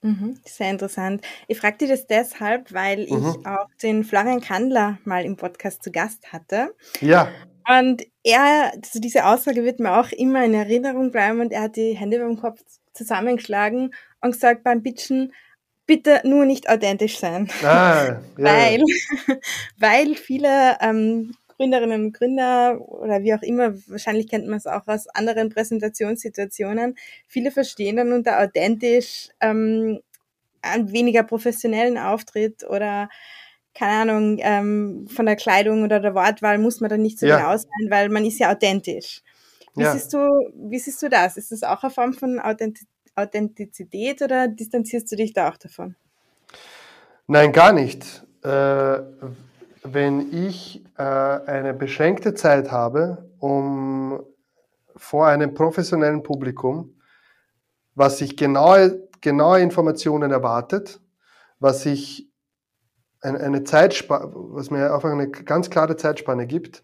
[0.01, 1.25] Mhm, sehr interessant.
[1.47, 3.45] Ich frage dich das deshalb, weil ich mhm.
[3.45, 6.75] auch den Florian Kandler mal im Podcast zu Gast hatte.
[7.01, 7.29] Ja.
[7.67, 11.75] Und er, also diese Aussage wird mir auch immer in Erinnerung bleiben und er hat
[11.75, 12.61] die Hände beim Kopf
[12.93, 15.33] zusammengeschlagen und gesagt beim Bitchen,
[15.85, 17.49] bitte nur nicht authentisch sein.
[17.63, 18.83] Ah, ja, weil,
[19.77, 24.87] weil viele ähm, Gründerinnen und Gründer oder wie auch immer, wahrscheinlich kennt man es auch
[24.87, 26.95] aus anderen Präsentationssituationen,
[27.27, 29.99] viele verstehen dann unter authentisch ähm,
[30.61, 33.09] einen weniger professionellen Auftritt oder
[33.73, 37.37] keine Ahnung, ähm, von der Kleidung oder der Wortwahl muss man dann nicht so ja.
[37.37, 39.21] genau sein, weil man ist ja authentisch.
[39.75, 39.93] Wie, ja.
[39.93, 40.17] Siehst du,
[40.55, 41.37] wie siehst du das?
[41.37, 42.39] Ist das auch eine Form von
[43.15, 45.95] Authentizität oder distanzierst du dich da auch davon?
[47.27, 48.25] Nein, gar nicht.
[48.43, 48.99] Äh,
[49.93, 54.19] wenn ich äh, eine beschränkte Zeit habe, um
[54.95, 56.99] vor einem professionellen Publikum,
[57.95, 60.99] was sich genaue, genaue Informationen erwartet,
[61.59, 62.31] was sich
[63.21, 66.83] eine, Zeitspanne, was mir einfach eine ganz klare Zeitspanne gibt,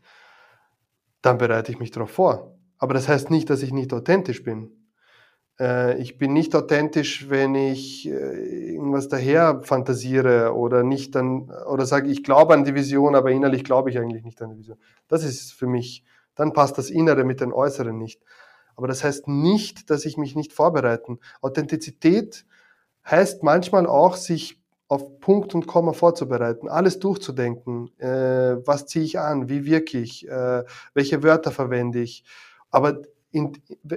[1.22, 2.58] dann bereite ich mich darauf vor.
[2.78, 4.83] Aber das heißt nicht, dass ich nicht authentisch bin.
[5.64, 11.86] Äh, ich bin nicht authentisch, wenn ich äh, irgendwas daher fantasiere oder nicht dann oder
[11.86, 14.78] sage, ich glaube an die Vision, aber innerlich glaube ich eigentlich nicht an die Vision.
[15.08, 16.04] Das ist für mich,
[16.36, 18.22] dann passt das Innere mit dem Äußeren nicht.
[18.76, 21.20] Aber das heißt nicht, dass ich mich nicht vorbereiten.
[21.42, 22.46] Authentizität
[23.06, 27.90] heißt manchmal auch, sich auf Punkt und Komma vorzubereiten, alles durchzudenken.
[28.00, 29.48] Äh, was ziehe ich an?
[29.48, 30.28] Wie wirke ich?
[30.28, 32.26] Äh, welche Wörter verwende ich?
[32.70, 33.54] Aber in,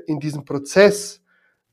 [0.06, 1.22] in diesem Prozess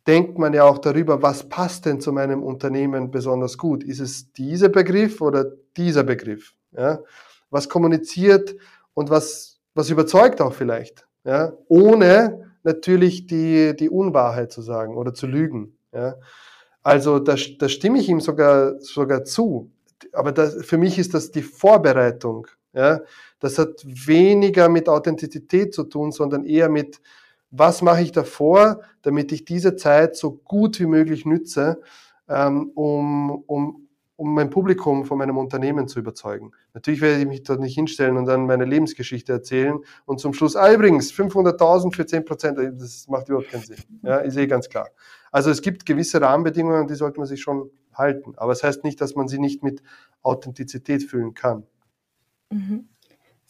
[0.07, 3.83] denkt man ja auch darüber, was passt denn zu meinem Unternehmen besonders gut?
[3.83, 5.45] Ist es dieser Begriff oder
[5.77, 6.53] dieser Begriff?
[6.71, 6.99] Ja?
[7.49, 8.55] Was kommuniziert
[8.93, 11.07] und was, was überzeugt auch vielleicht?
[11.23, 11.53] Ja?
[11.67, 15.77] Ohne natürlich die, die Unwahrheit zu sagen oder zu lügen.
[15.93, 16.15] Ja?
[16.81, 19.71] Also da, da stimme ich ihm sogar, sogar zu.
[20.11, 22.47] Aber das, für mich ist das die Vorbereitung.
[22.73, 23.01] Ja?
[23.39, 26.99] Das hat weniger mit Authentizität zu tun, sondern eher mit,
[27.55, 31.81] was mache ich davor, damit ich diese Zeit so gut wie möglich nütze,
[32.27, 36.51] ähm, um, um, um mein Publikum von meinem Unternehmen zu überzeugen.
[36.73, 40.55] Natürlich werde ich mich dort nicht hinstellen und dann meine Lebensgeschichte erzählen und zum Schluss,
[40.55, 43.77] ah, übrigens, 500.000 für 10 Prozent, das macht überhaupt keinen Sinn.
[44.01, 44.89] Ja, ist eh ganz klar.
[45.31, 48.33] Also es gibt gewisse Rahmenbedingungen, die sollte man sich schon halten.
[48.37, 49.83] Aber es das heißt nicht, dass man sie nicht mit
[50.23, 51.67] Authentizität füllen kann.
[52.49, 52.89] Mhm.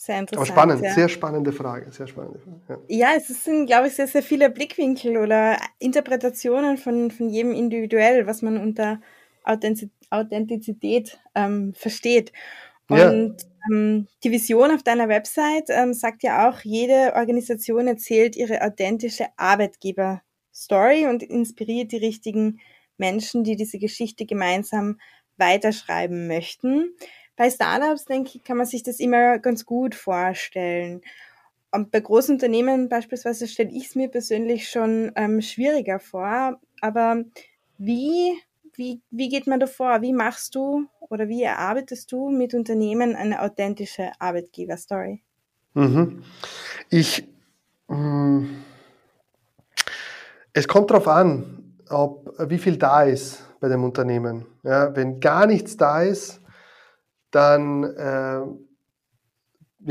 [0.04, 0.50] Sehr interessant.
[0.50, 0.94] Aber spannend, ja.
[0.94, 2.82] sehr spannende Frage, sehr spannende Frage.
[2.89, 3.13] Ja.
[3.13, 8.28] ja, es sind, glaube ich, sehr, sehr viele Blickwinkel oder Interpretationen von, von jedem individuell,
[8.28, 9.00] was man unter
[9.46, 12.34] Authentizität ähm, versteht.
[12.89, 13.72] Und ja.
[13.72, 19.28] ähm, die Vision auf deiner Website ähm, sagt ja auch, jede Organisation erzählt ihre authentische
[19.38, 22.60] Arbeitgeber-Story und inspiriert die richtigen
[22.98, 25.00] Menschen, die diese Geschichte gemeinsam
[25.38, 26.94] weiterschreiben möchten.
[27.36, 31.02] Bei Startups, denke ich, kann man sich das immer ganz gut vorstellen.
[31.72, 36.60] Und bei großen Unternehmen beispielsweise stelle ich es mir persönlich schon ähm, schwieriger vor.
[36.82, 37.24] Aber
[37.80, 38.39] wie,
[38.76, 40.02] wie, wie geht man da vor?
[40.04, 45.24] Wie machst du oder wie erarbeitest du mit Unternehmen eine authentische Arbeitgeber-Story?
[45.74, 46.24] Mhm.
[46.89, 47.28] Ich,
[47.88, 48.63] mh, mm,
[50.54, 54.46] es kommt darauf an, ob, wie viel da ist bei dem Unternehmen.
[54.62, 56.43] Ja, wenn gar nichts da ist,
[57.34, 58.41] dann, äh,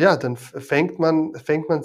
[0.00, 1.84] ja, dann fängt man, fängt man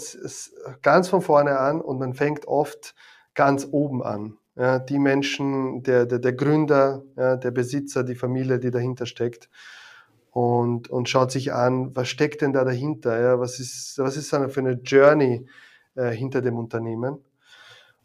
[0.81, 2.95] ganz von vorne an und man fängt oft
[3.33, 4.37] ganz oben an.
[4.55, 9.49] Ja, die Menschen, der, der, der Gründer, ja, der Besitzer, die Familie, die dahinter steckt
[10.31, 13.19] und, und schaut sich an, was steckt denn da dahinter?
[13.19, 13.39] Ja?
[13.39, 15.47] Was ist, was ist da für eine Journey
[15.95, 17.17] äh, hinter dem Unternehmen?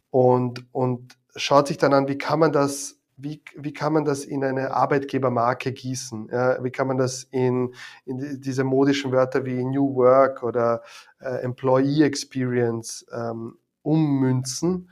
[0.09, 4.25] Und, und schaut sich dann an, wie kann man das wie, wie kann man das
[4.25, 6.29] in eine Arbeitgebermarke gießen?
[6.31, 7.73] Ja, wie kann man das in,
[8.05, 10.81] in diese modischen Wörter wie New Work oder
[11.19, 14.89] äh, Employee Experience ähm, ummünzen?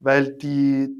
[0.00, 0.94] Weil die,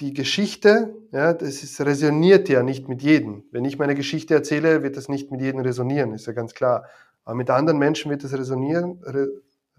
[0.00, 3.44] die Geschichte, ja, das ist, resoniert ja nicht mit jedem.
[3.50, 6.84] Wenn ich meine Geschichte erzähle, wird das nicht mit jedem resonieren, ist ja ganz klar.
[7.24, 9.28] Aber mit anderen Menschen wird es resonieren, re,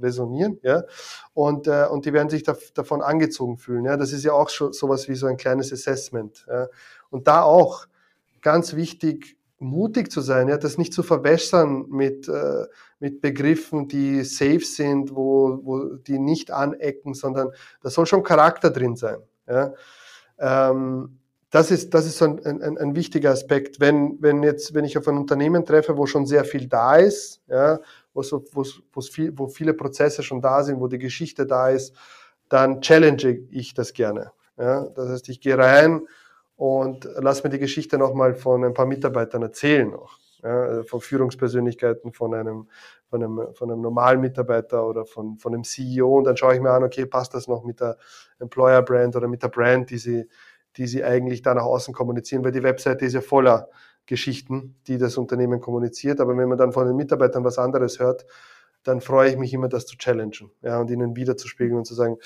[0.01, 0.83] resonieren, ja,
[1.33, 4.49] und, äh, und die werden sich da, davon angezogen fühlen, ja, das ist ja auch
[4.49, 6.67] schon sowas wie so ein kleines Assessment, ja,
[7.09, 7.87] und da auch
[8.41, 12.65] ganz wichtig, mutig zu sein, ja, das nicht zu verwässern mit, äh,
[12.99, 17.49] mit Begriffen, die safe sind, wo, wo die nicht anecken, sondern
[17.81, 19.73] da soll schon Charakter drin sein, ja,
[20.39, 21.19] ähm,
[21.51, 23.79] das ist, das ist so ein, ein, ein wichtiger Aspekt.
[23.79, 27.41] Wenn, wenn jetzt, wenn ich auf ein Unternehmen treffe, wo schon sehr viel da ist,
[27.47, 27.79] ja,
[29.11, 31.95] viel, wo viele Prozesse schon da sind, wo die Geschichte da ist,
[32.49, 34.31] dann challenge ich das gerne.
[34.57, 34.85] Ja?
[34.95, 36.01] Das heißt, ich gehe rein
[36.55, 40.19] und lass mir die Geschichte nochmal von ein paar Mitarbeitern erzählen noch.
[40.43, 40.63] Ja?
[40.63, 42.67] Also von Führungspersönlichkeiten, von einem,
[43.09, 46.61] von einem, von einem normalen Mitarbeiter oder von, von einem CEO und dann schaue ich
[46.61, 47.97] mir an, okay, passt das noch mit der
[48.39, 50.27] Employer Brand oder mit der Brand, die sie,
[50.77, 53.69] die sie eigentlich da nach außen kommunizieren, weil die Webseite ist ja voller
[54.09, 56.19] Geschichten, die das Unternehmen kommuniziert.
[56.19, 58.25] Aber wenn man dann von den Mitarbeitern was anderes hört,
[58.83, 62.17] dann freue ich mich immer, das zu challengen ja, und ihnen wiederzuspiegeln und zu sagen,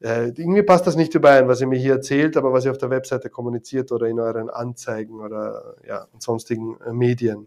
[0.00, 2.78] äh, irgendwie passt das nicht überein, was ihr mir hier erzählt, aber was ihr auf
[2.78, 7.46] der Webseite kommuniziert oder in euren Anzeigen oder ja, sonstigen äh, Medien.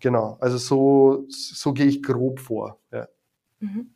[0.00, 2.78] Genau, also so, so gehe ich grob vor.
[2.92, 3.08] Ja.
[3.60, 3.90] Mhm.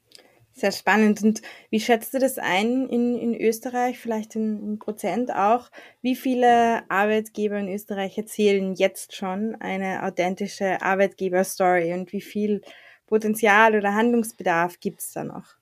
[0.54, 1.22] Sehr spannend.
[1.22, 5.70] Und wie schätzt du das ein in, in Österreich, vielleicht in, in Prozent auch?
[6.02, 12.60] Wie viele Arbeitgeber in Österreich erzählen jetzt schon eine authentische Arbeitgeber-Story und wie viel
[13.06, 15.56] Potenzial oder Handlungsbedarf gibt es da noch?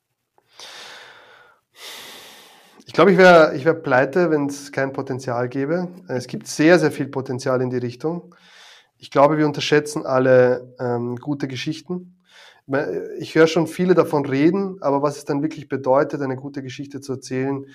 [2.87, 5.87] Ich glaube, ich wäre ich wär pleite, wenn es kein Potenzial gäbe.
[6.09, 8.35] Es gibt sehr, sehr viel Potenzial in die Richtung.
[9.01, 12.21] Ich glaube, wir unterschätzen alle ähm, gute Geschichten
[13.19, 17.01] ich höre schon viele davon reden, aber was es dann wirklich bedeutet, eine gute Geschichte
[17.01, 17.67] zu erzählen,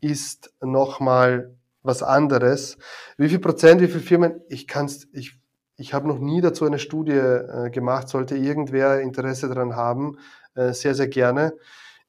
[0.00, 2.78] ist nochmal was anderes.
[3.16, 5.38] Wie viel Prozent, wie viele Firmen, ich kann's, ich,
[5.76, 10.18] ich habe noch nie dazu eine Studie äh, gemacht, sollte irgendwer Interesse daran haben,
[10.54, 11.54] äh, sehr, sehr gerne.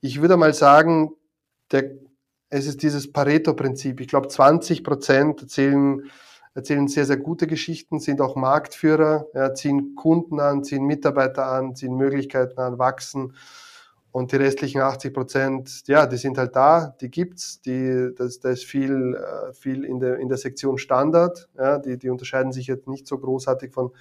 [0.02, 1.12] Ich würde mal sagen,
[1.72, 1.92] der,
[2.50, 4.00] es ist dieses Pareto-Prinzip.
[4.00, 6.04] Ich glaube, 20 Prozent erzählen,
[6.58, 11.76] erzählen sehr, sehr gute Geschichten, sind auch Marktführer, ja, ziehen Kunden an, ziehen Mitarbeiter an,
[11.76, 13.36] ziehen Möglichkeiten an, wachsen.
[14.12, 18.50] Und die restlichen 80 Prozent, ja, die sind halt da, die gibt's, die, das, da
[18.50, 22.66] ist viel, äh, viel in der, in der Sektion Standard, ja, die, die unterscheiden sich
[22.66, 23.92] jetzt nicht so großartig von,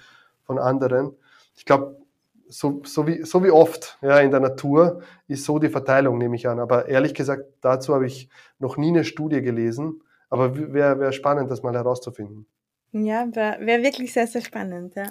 [0.41, 1.15] von anderen.
[1.55, 1.97] Ich glaube,
[2.49, 6.35] so, so, wie, so wie oft ja, in der Natur ist so die Verteilung, nehme
[6.35, 6.59] ich an.
[6.59, 10.01] Aber ehrlich gesagt, dazu habe ich noch nie eine Studie gelesen.
[10.29, 12.47] Aber wäre wär spannend, das mal herauszufinden.
[12.93, 15.07] Ja, wäre wär wirklich sehr, sehr spannend, ja.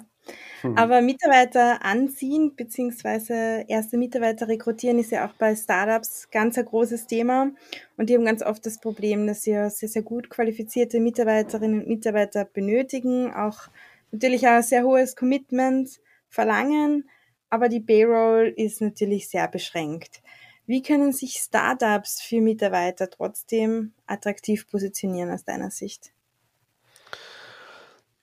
[0.63, 0.77] Mhm.
[0.77, 3.65] Aber Mitarbeiter anziehen bzw.
[3.67, 7.51] erste Mitarbeiter rekrutieren ist ja auch bei Startups ganz ein großes Thema.
[7.97, 11.87] Und die haben ganz oft das Problem, dass sie sehr, sehr gut qualifizierte Mitarbeiterinnen und
[11.89, 13.69] Mitarbeiter benötigen, auch
[14.11, 15.99] natürlich ein sehr hohes Commitment
[16.29, 17.09] verlangen,
[17.49, 20.21] aber die Payroll ist natürlich sehr beschränkt.
[20.67, 26.11] Wie können sich Startups für Mitarbeiter trotzdem attraktiv positionieren aus deiner Sicht?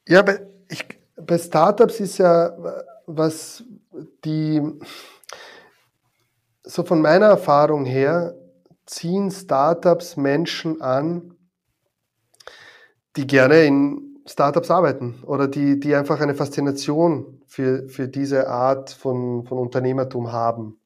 [0.06, 0.84] Ja, bei, ich,
[1.16, 2.54] bei Startups ist ja
[3.06, 3.64] was
[4.26, 4.60] die,
[6.62, 8.34] so von meiner Erfahrung her,
[8.84, 11.34] ziehen Startups Menschen an,
[13.16, 18.90] die gerne in Startups arbeiten oder die, die einfach eine Faszination für, für diese Art
[18.90, 20.78] von, von Unternehmertum haben.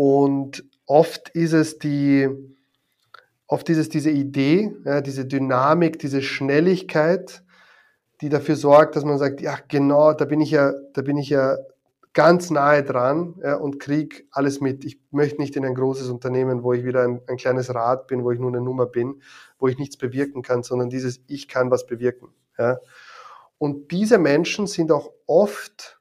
[0.00, 2.28] Und oft ist es die,
[3.48, 7.42] oft ist es diese Idee, ja, diese Dynamik, diese Schnelligkeit,
[8.20, 11.30] die dafür sorgt, dass man sagt, ja genau, da bin ich ja, da bin ich
[11.30, 11.56] ja
[12.12, 14.84] ganz nahe dran ja, und krieg alles mit.
[14.84, 18.22] Ich möchte nicht in ein großes Unternehmen, wo ich wieder ein, ein, kleines Rad bin,
[18.22, 19.20] wo ich nur eine Nummer bin,
[19.58, 22.28] wo ich nichts bewirken kann, sondern dieses Ich kann was bewirken.
[22.56, 22.78] Ja.
[23.58, 25.98] Und diese Menschen sind auch oft,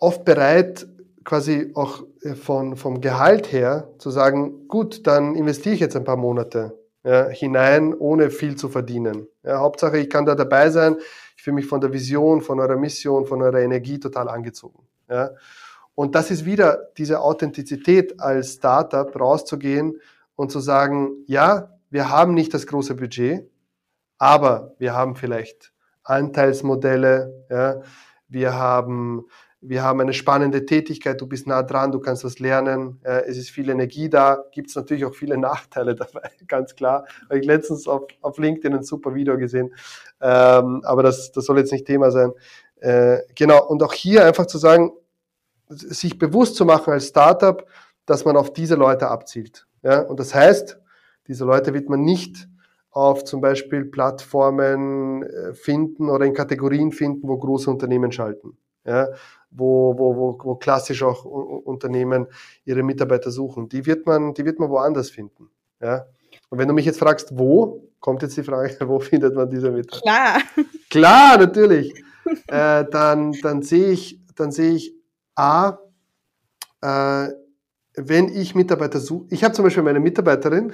[0.00, 0.88] oft bereit,
[1.26, 6.04] quasi auch äh, von, vom Gehalt her zu sagen, gut, dann investiere ich jetzt ein
[6.04, 9.26] paar Monate ja, hinein, ohne viel zu verdienen.
[9.42, 10.96] Ja, Hauptsache, ich kann da dabei sein.
[11.36, 14.86] Ich fühle mich von der Vision, von eurer Mission, von eurer Energie total angezogen.
[15.10, 15.30] Ja.
[15.94, 20.00] Und das ist wieder diese Authentizität als Startup rauszugehen
[20.36, 23.48] und zu sagen, ja, wir haben nicht das große Budget,
[24.18, 27.80] aber wir haben vielleicht Anteilsmodelle, ja,
[28.28, 29.26] wir haben
[29.60, 33.36] wir haben eine spannende Tätigkeit, du bist nah dran, du kannst was lernen, äh, es
[33.36, 37.06] ist viel Energie da, gibt es natürlich auch viele Nachteile dabei, ganz klar.
[37.24, 39.74] Habe ich letztens auf, auf LinkedIn ein super Video gesehen,
[40.20, 42.32] ähm, aber das, das soll jetzt nicht Thema sein.
[42.80, 44.92] Äh, genau, und auch hier einfach zu sagen,
[45.68, 47.66] sich bewusst zu machen als Startup,
[48.04, 49.66] dass man auf diese Leute abzielt.
[49.82, 50.00] Ja?
[50.02, 50.78] Und das heißt,
[51.26, 52.48] diese Leute wird man nicht
[52.90, 59.08] auf zum Beispiel Plattformen äh, finden oder in Kategorien finden, wo große Unternehmen schalten ja,
[59.56, 62.26] wo, wo, wo, wo klassisch auch Unternehmen
[62.64, 63.68] ihre Mitarbeiter suchen.
[63.68, 65.50] Die wird man, die wird man woanders finden.
[65.80, 66.06] Ja.
[66.50, 69.70] Und wenn du mich jetzt fragst, wo, kommt jetzt die Frage, wo findet man diese
[69.70, 70.00] Mitarbeiter?
[70.02, 70.42] Klar.
[70.90, 71.94] Klar, natürlich.
[72.48, 74.94] äh, dann, dann sehe ich, dann sehe ich
[75.34, 75.78] A,
[76.82, 77.28] äh,
[77.96, 80.72] wenn ich Mitarbeiter suche, ich habe zum Beispiel meine Mitarbeiterin,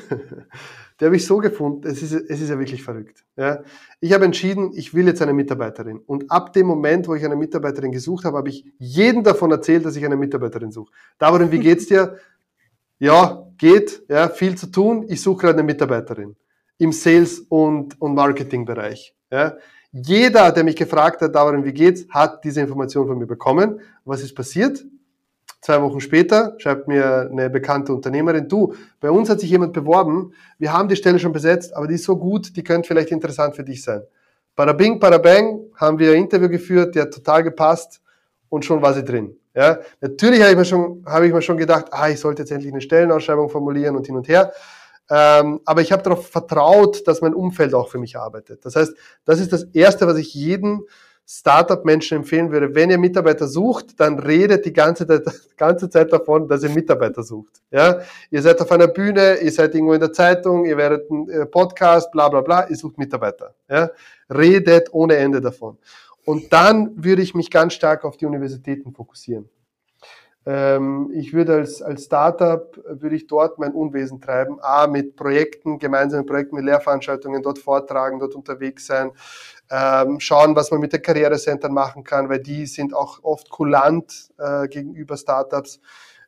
[1.00, 3.24] die habe ich so gefunden, es ist, es ist ja wirklich verrückt.
[3.36, 3.62] Ja.
[4.00, 5.98] Ich habe entschieden, ich will jetzt eine Mitarbeiterin.
[5.98, 9.84] Und ab dem Moment, wo ich eine Mitarbeiterin gesucht habe, habe ich jedem davon erzählt,
[9.84, 10.92] dass ich eine Mitarbeiterin suche.
[11.18, 12.16] Darin, wie geht's dir?
[12.98, 15.06] Ja, geht, ja, viel zu tun.
[15.08, 16.34] Ich suche gerade eine Mitarbeiterin
[16.78, 19.14] im Sales- und, und Marketing-Bereich.
[19.30, 19.56] Ja.
[19.92, 23.80] Jeder, der mich gefragt hat, Darin, wie geht's, hat diese Information von mir bekommen.
[24.04, 24.84] Was ist passiert?
[25.62, 30.32] Zwei Wochen später schreibt mir eine bekannte Unternehmerin, du, bei uns hat sich jemand beworben,
[30.58, 33.54] wir haben die Stelle schon besetzt, aber die ist so gut, die könnte vielleicht interessant
[33.54, 34.02] für dich sein.
[34.56, 38.00] Parabing, parabang, haben wir ein Interview geführt, der hat total gepasst
[38.48, 39.36] und schon war sie drin.
[39.54, 42.50] Ja, natürlich habe ich mir schon, habe ich mir schon gedacht, ah, ich sollte jetzt
[42.50, 44.52] endlich eine Stellenausschreibung formulieren und hin und her.
[45.08, 48.64] Ähm, aber ich habe darauf vertraut, dass mein Umfeld auch für mich arbeitet.
[48.64, 48.94] Das heißt,
[49.24, 50.86] das ist das Erste, was ich jedem
[51.26, 55.22] Startup-Menschen empfehlen würde, wenn ihr Mitarbeiter sucht, dann redet die ganze, Zeit,
[55.56, 57.62] ganze Zeit davon, dass ihr Mitarbeiter sucht.
[57.70, 58.00] Ja?
[58.30, 61.46] Ihr seid auf einer Bühne, ihr seid irgendwo in der Zeitung, ihr werdet ein äh,
[61.46, 63.54] Podcast, bla bla bla, ihr sucht Mitarbeiter.
[63.68, 63.90] Ja?
[64.28, 65.78] Redet ohne Ende davon.
[66.24, 69.48] Und dann würde ich mich ganz stark auf die Universitäten fokussieren.
[70.44, 74.58] Ähm, ich würde als, als Startup, würde ich dort mein Unwesen treiben.
[74.60, 79.12] A, mit Projekten, gemeinsamen Projekten, mit Lehrveranstaltungen, dort vortragen, dort unterwegs sein,
[79.72, 84.30] ähm, schauen, was man mit den Karrierecentern machen kann, weil die sind auch oft kulant
[84.38, 85.80] äh, gegenüber Startups.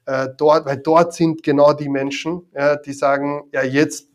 [0.06, 4.08] äh, dort, weil dort sind genau die Menschen, ja, die sagen, ja jetzt,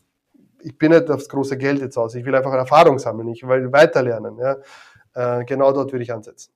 [0.62, 3.72] ich bin nicht aufs große Geld jetzt aus, ich will einfach Erfahrung sammeln, ich will
[3.72, 4.38] weiterlernen.
[4.38, 4.58] Ja.
[5.39, 6.52] Äh, genau dort würde ich ansetzen.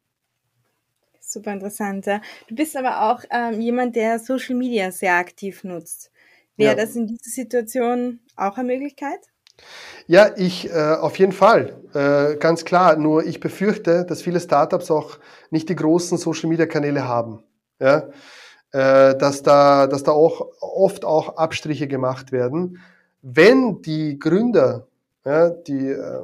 [1.20, 2.06] Super interessant.
[2.06, 2.22] Ja.
[2.48, 6.12] Du bist aber auch ähm, jemand, der Social Media sehr aktiv nutzt.
[6.58, 6.86] Wäre ja.
[6.86, 9.33] das in dieser Situation auch eine Möglichkeit?
[10.08, 12.98] Ja, ich äh, auf jeden Fall, äh, ganz klar.
[12.98, 15.18] Nur ich befürchte, dass viele Startups auch
[15.50, 17.44] nicht die großen Social Media Kanäle haben.
[17.80, 18.10] Ja?
[18.72, 22.80] Äh, dass, da, dass da auch oft auch Abstriche gemacht werden.
[23.22, 24.88] Wenn die Gründer,
[25.24, 26.22] ja, die äh,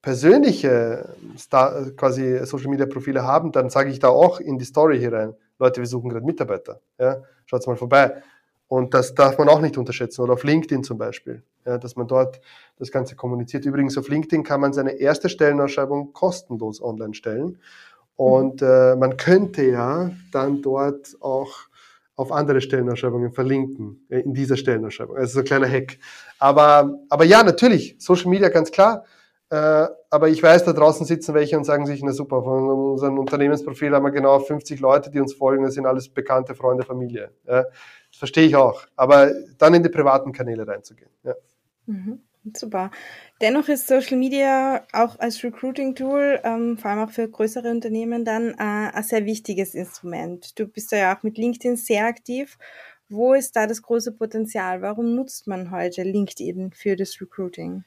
[0.00, 4.98] persönliche Star, quasi Social Media Profile haben, dann sage ich da auch in die Story
[4.98, 5.34] hier rein.
[5.58, 6.80] Leute, wir suchen gerade Mitarbeiter.
[6.98, 7.22] Ja?
[7.46, 8.22] Schaut mal vorbei.
[8.68, 10.20] Und das darf man auch nicht unterschätzen.
[10.22, 12.40] Oder auf LinkedIn zum Beispiel, ja, dass man dort
[12.78, 13.64] das Ganze kommuniziert.
[13.64, 17.58] Übrigens, auf LinkedIn kann man seine erste Stellenausschreibung kostenlos online stellen.
[18.16, 21.50] Und äh, man könnte ja dann dort auch
[22.16, 25.16] auf andere Stellenausschreibungen verlinken, äh, in dieser Stellenausschreibung.
[25.16, 25.98] Also so ein kleiner Hack.
[26.38, 29.04] Aber, aber ja, natürlich, Social Media ganz klar.
[29.50, 33.18] Äh, aber ich weiß, da draußen sitzen welche und sagen sich, na super, von unserem
[33.18, 37.32] Unternehmensprofil haben wir genau 50 Leute, die uns folgen, das sind alles bekannte Freunde, Familie.
[37.46, 38.82] Ja, das verstehe ich auch.
[38.96, 41.10] Aber dann in die privaten Kanäle reinzugehen.
[41.24, 41.34] Ja.
[41.86, 42.20] Mhm.
[42.52, 42.90] Super.
[43.40, 48.50] Dennoch ist Social Media auch als Recruiting-Tool, ähm, vor allem auch für größere Unternehmen, dann
[48.50, 50.58] äh, ein sehr wichtiges Instrument.
[50.58, 52.58] Du bist ja auch mit LinkedIn sehr aktiv.
[53.08, 54.82] Wo ist da das große Potenzial?
[54.82, 57.84] Warum nutzt man heute LinkedIn für das Recruiting?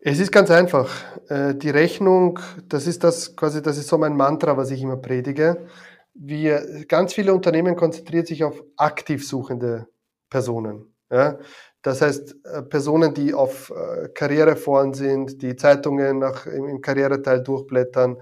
[0.00, 0.90] Es ist ganz einfach.
[1.28, 4.98] Äh, die Rechnung, das ist das quasi, das ist so mein Mantra, was ich immer
[4.98, 5.66] predige.
[6.14, 9.88] Wir, ganz viele Unternehmen konzentrieren sich auf aktiv suchende
[10.30, 10.94] Personen.
[11.10, 11.38] Ja?
[11.84, 18.16] Das heißt, äh, Personen, die auf äh, Karriereforen sind, die Zeitungen nach, im, Karriereteil durchblättern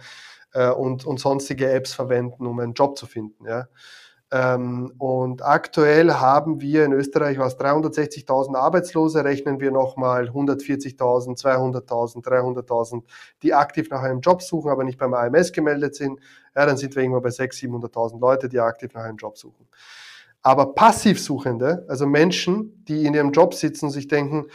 [0.53, 3.47] äh, und, und sonstige Apps verwenden, um einen Job zu finden.
[3.47, 3.69] Ja.
[4.33, 12.25] Ähm, und aktuell haben wir in Österreich was 360.000 Arbeitslose, rechnen wir nochmal 140.000, 200.000,
[12.25, 13.05] 300.000,
[13.43, 16.19] die aktiv nach einem Job suchen, aber nicht beim AMS gemeldet sind.
[16.57, 19.69] Ja, dann sind wir irgendwo bei 600.000, 700.000 Leute, die aktiv nach einem Job suchen.
[20.43, 24.47] Aber Passivsuchende, also Menschen, die in ihrem Job sitzen und sich denken,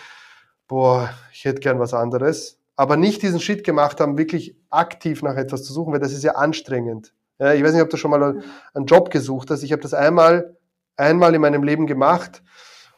[0.68, 5.36] boah, ich hätte gern was anderes, aber nicht diesen Schritt gemacht haben, wirklich aktiv nach
[5.36, 7.14] etwas zu suchen, weil das ist ja anstrengend.
[7.40, 8.42] Ja, ich weiß nicht, ob du schon mal
[8.74, 9.64] einen Job gesucht hast.
[9.64, 10.58] Ich habe das einmal,
[10.96, 12.44] einmal in meinem Leben gemacht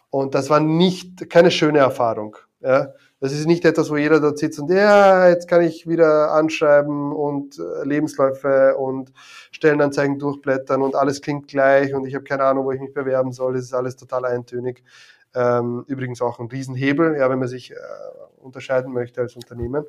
[0.10, 2.38] und das war nicht keine schöne Erfahrung.
[2.62, 6.32] Ja, das ist nicht etwas, wo jeder dort sitzt und ja, jetzt kann ich wieder
[6.32, 9.12] anschreiben und äh, Lebensläufe und
[9.52, 13.32] Stellenanzeigen durchblättern und alles klingt gleich und ich habe keine Ahnung, wo ich mich bewerben
[13.34, 13.54] soll.
[13.54, 14.84] Das ist alles total eintönig.
[15.36, 17.76] Ähm, übrigens auch ein Riesenhebel, ja, wenn man sich äh,
[18.38, 19.86] unterscheiden möchte als Unternehmen.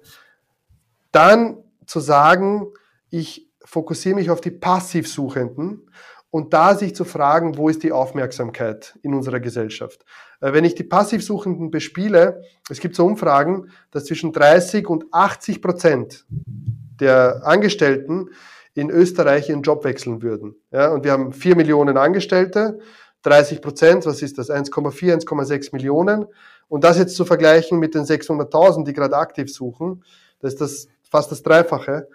[1.12, 2.66] Dann zu sagen,
[3.10, 5.88] ich fokussiere mich auf die Passivsuchenden
[6.30, 10.04] und da sich zu fragen, wo ist die Aufmerksamkeit in unserer Gesellschaft.
[10.40, 15.60] Äh, wenn ich die Passivsuchenden bespiele, es gibt so Umfragen, dass zwischen 30 und 80
[15.60, 18.30] Prozent der Angestellten
[18.74, 20.54] in Österreich ihren Job wechseln würden.
[20.70, 22.78] Ja, und wir haben 4 Millionen Angestellte,
[23.22, 24.50] 30 Prozent, was ist das?
[24.50, 26.26] 1,4, 1,6 Millionen.
[26.68, 30.04] Und das jetzt zu vergleichen mit den 600.000, die gerade aktiv suchen,
[30.38, 32.08] das ist das fast das Dreifache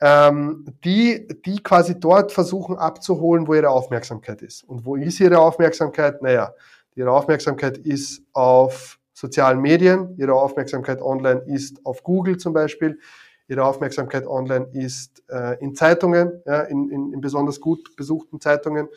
[0.00, 4.64] ähm, die, die quasi dort versuchen abzuholen, wo ihre Aufmerksamkeit ist.
[4.64, 6.22] Und wo ist ihre Aufmerksamkeit?
[6.22, 6.54] Naja,
[6.94, 12.98] ihre Aufmerksamkeit ist auf sozialen Medien, ihre Aufmerksamkeit online ist auf Google zum Beispiel,
[13.48, 18.88] ihre Aufmerksamkeit online ist äh, in Zeitungen, ja, in, in, in besonders gut besuchten Zeitungen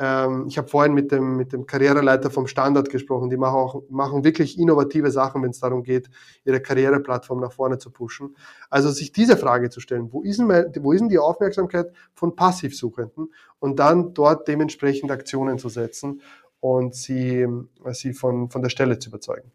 [0.00, 3.28] ähm, ich habe vorhin mit dem, mit dem Karriereleiter vom Standard gesprochen.
[3.28, 6.08] Die machen, auch, machen wirklich innovative Sachen, wenn es darum geht,
[6.44, 8.34] ihre Karriereplattform nach vorne zu pushen.
[8.70, 12.34] Also sich diese Frage zu stellen, wo ist denn, wo ist denn die Aufmerksamkeit von
[12.34, 16.22] Passivsuchenden und dann dort dementsprechend Aktionen zu setzen
[16.60, 17.46] und sie,
[17.92, 19.52] sie von, von der Stelle zu überzeugen.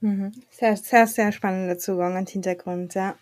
[0.00, 0.32] Mhm.
[0.50, 3.14] Sehr, sehr, sehr spannender Zugang und Hintergrund, ja.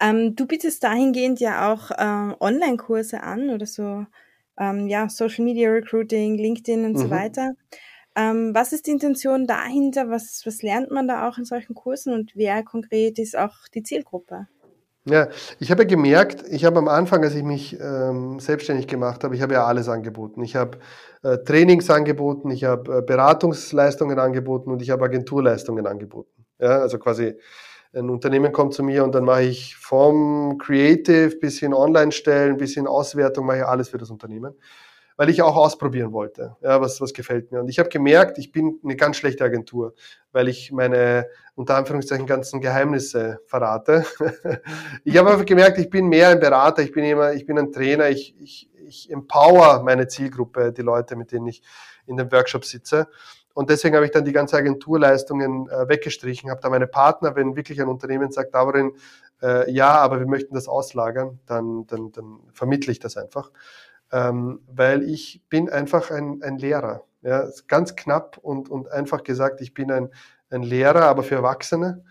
[0.00, 4.04] Ähm, du bietest dahingehend ja auch äh, Online-Kurse an oder so
[4.58, 6.98] ähm, ja, Social Media Recruiting, LinkedIn und mhm.
[6.98, 7.52] so weiter.
[8.14, 10.10] Ähm, was ist die Intention dahinter?
[10.10, 13.82] Was, was lernt man da auch in solchen Kursen und wer konkret ist auch die
[13.82, 14.48] Zielgruppe?
[15.04, 15.28] Ja,
[15.58, 19.42] ich habe gemerkt, ich habe am Anfang, als ich mich ähm, selbstständig gemacht habe, ich
[19.42, 20.44] habe ja alles angeboten.
[20.44, 20.78] Ich habe
[21.24, 26.44] äh, Trainings angeboten, ich habe äh, Beratungsleistungen angeboten und ich habe Agenturleistungen angeboten.
[26.60, 27.34] Ja, also quasi
[27.94, 32.74] ein Unternehmen kommt zu mir und dann mache ich vom Creative bis hin Online-Stellen, bis
[32.74, 34.54] hin Auswertung, mache ich alles für das Unternehmen.
[35.16, 37.60] weil ich auch ausprobieren wollte, ja, was, was gefällt mir.
[37.60, 39.94] Und ich habe gemerkt, ich bin eine ganz schlechte Agentur,
[40.32, 44.04] weil ich meine, unter Anführungszeichen, ganzen Geheimnisse verrate.
[45.04, 47.72] ich habe einfach gemerkt, ich bin mehr ein Berater, ich bin immer, ich bin ein
[47.72, 51.62] Trainer, ich, ich, ich empower meine Zielgruppe, die Leute, mit denen ich
[52.06, 53.08] in dem Workshop sitze.
[53.54, 57.56] Und deswegen habe ich dann die ganze Agenturleistungen äh, weggestrichen, habe da meine Partner, wenn
[57.56, 58.92] wirklich ein Unternehmen sagt, Dauerin,
[59.42, 63.50] äh, ja, aber wir möchten das auslagern, dann, dann, dann vermittle ich das einfach.
[64.10, 67.04] Ähm, weil ich bin einfach ein, ein Lehrer.
[67.22, 70.10] Ja, ganz knapp und, und einfach gesagt, ich bin ein,
[70.50, 72.04] ein Lehrer, aber für Erwachsene.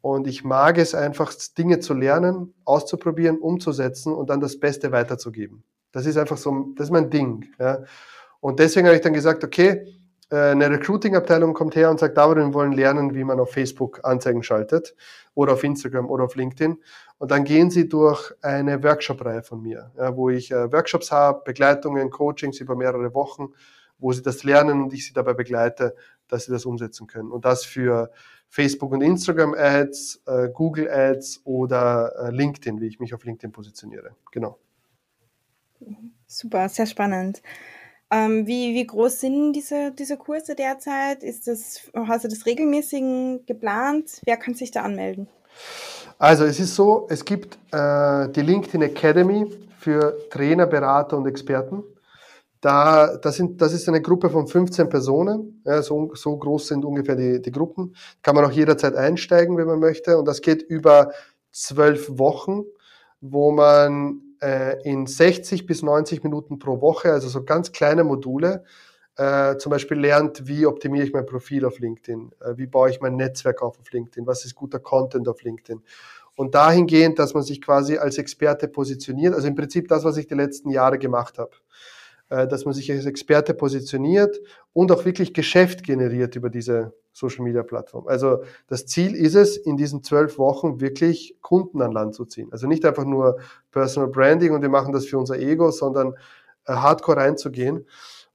[0.00, 5.64] Und ich mag es einfach, Dinge zu lernen, auszuprobieren, umzusetzen und dann das Beste weiterzugeben.
[5.90, 7.46] Das ist einfach so, das ist mein Ding.
[7.58, 7.82] Ja.
[8.40, 9.84] Und deswegen habe ich dann gesagt, okay,
[10.30, 14.42] eine Recruiting-Abteilung kommt her und sagt, da wir wollen lernen, wie man auf Facebook Anzeigen
[14.42, 14.94] schaltet
[15.34, 16.78] oder auf Instagram oder auf LinkedIn.
[17.18, 21.42] Und dann gehen sie durch eine Workshop-Reihe von mir, ja, wo ich äh, Workshops habe,
[21.44, 23.48] Begleitungen, Coachings über mehrere Wochen,
[23.98, 25.96] wo sie das lernen und ich sie dabei begleite,
[26.28, 27.32] dass sie das umsetzen können.
[27.32, 28.10] Und das für
[28.48, 33.52] Facebook und Instagram Ads, äh, Google Ads oder äh, LinkedIn, wie ich mich auf LinkedIn
[33.52, 34.14] positioniere.
[34.30, 34.58] Genau.
[36.26, 37.42] Super, sehr spannend.
[38.10, 41.22] Ähm, wie, wie groß sind diese, diese Kurse derzeit?
[41.22, 44.20] Ist das, hast du das regelmäßig geplant?
[44.24, 45.28] Wer kann sich da anmelden?
[46.18, 49.46] Also es ist so, es gibt äh, die LinkedIn Academy
[49.78, 51.84] für Trainer, Berater und Experten.
[52.60, 55.62] Da, das, sind, das ist eine Gruppe von 15 Personen.
[55.64, 57.94] Ja, so, so groß sind ungefähr die, die Gruppen.
[58.22, 60.18] Kann man auch jederzeit einsteigen, wenn man möchte.
[60.18, 61.12] Und das geht über
[61.52, 62.64] zwölf Wochen,
[63.20, 68.64] wo man äh, in 60 bis 90 Minuten pro Woche, also so ganz kleine Module,
[69.16, 73.00] äh, zum Beispiel lernt, wie optimiere ich mein Profil auf LinkedIn, äh, wie baue ich
[73.00, 75.82] mein Netzwerk auf auf LinkedIn, was ist guter Content auf LinkedIn.
[76.36, 80.28] Und dahingehend, dass man sich quasi als Experte positioniert, also im Prinzip das, was ich
[80.28, 81.50] die letzten Jahre gemacht habe.
[82.30, 84.38] Äh, dass man sich als Experte positioniert
[84.74, 88.06] und auch wirklich Geschäft generiert über diese Social Media Plattform.
[88.06, 92.48] Also das Ziel ist es, in diesen zwölf Wochen wirklich Kunden an Land zu ziehen.
[92.52, 93.38] Also nicht einfach nur
[93.70, 96.16] Personal Branding und wir machen das für unser Ego, sondern
[96.66, 97.86] äh, hardcore reinzugehen.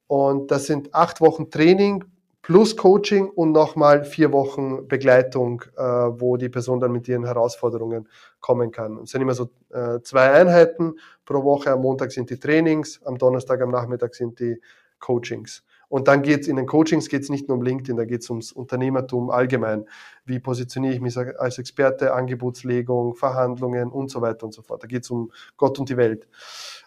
[0.08, 2.02] Und das sind acht Wochen Training
[2.44, 8.06] plus Coaching und nochmal vier Wochen Begleitung, äh, wo die Person dann mit ihren Herausforderungen
[8.40, 8.98] kommen kann.
[8.98, 11.70] Es sind immer so äh, zwei Einheiten pro Woche.
[11.70, 14.60] Am Montag sind die Trainings, am Donnerstag, am Nachmittag sind die
[14.98, 15.64] Coachings.
[15.88, 18.22] Und dann geht es in den Coachings geht es nicht nur um LinkedIn, da geht
[18.22, 19.86] es ums Unternehmertum allgemein.
[20.24, 24.82] Wie positioniere ich mich als Experte, Angebotslegung, Verhandlungen und so weiter und so fort.
[24.82, 26.26] Da geht es um Gott und die Welt.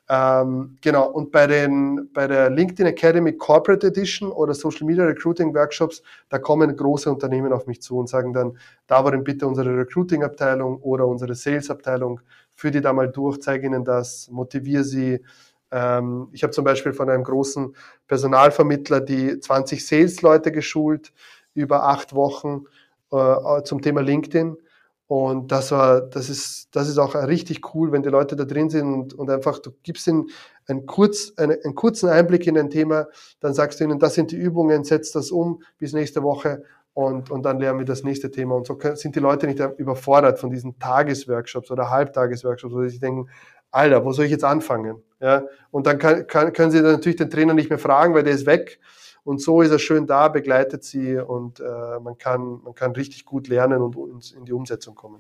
[0.10, 5.54] Ähm, genau, und bei, den, bei der LinkedIn Academy Corporate Edition oder Social Media Recruiting
[5.54, 9.78] Workshops, da kommen große Unternehmen auf mich zu und sagen dann, da war bitte unsere
[9.78, 12.22] Recruiting-Abteilung oder unsere Sales-Abteilung,
[12.56, 15.22] führ die da mal durch, zeige ihnen das, motiviere sie.
[15.72, 17.76] Ähm, ich habe zum Beispiel von einem großen
[18.08, 21.14] Personalvermittler die 20 Sales-Leute geschult
[21.54, 22.66] über acht Wochen
[23.12, 24.58] äh, zum Thema LinkedIn
[25.08, 28.70] und das war, das ist, das ist auch richtig cool, wenn die Leute da drin
[28.70, 30.28] sind und, und einfach, du gibst ihnen
[30.68, 33.08] einen, kurz, einen, einen kurzen Einblick in ein Thema,
[33.40, 36.64] dann sagst du ihnen, das sind die Übungen, setzt das um bis nächste Woche
[36.94, 38.56] und, und dann lernen wir das nächste Thema.
[38.56, 43.30] Und so sind die Leute nicht überfordert von diesen Tagesworkshops oder Halbtagesworkshops, wo sie denken,
[43.72, 45.04] Alter, wo soll ich jetzt anfangen?
[45.20, 48.34] Ja, und dann kann, kann, können sie natürlich den Trainer nicht mehr fragen, weil der
[48.34, 48.80] ist weg.
[49.24, 53.26] Und so ist er schön da, begleitet sie und äh, man, kann, man kann richtig
[53.26, 55.20] gut lernen und in die Umsetzung kommen.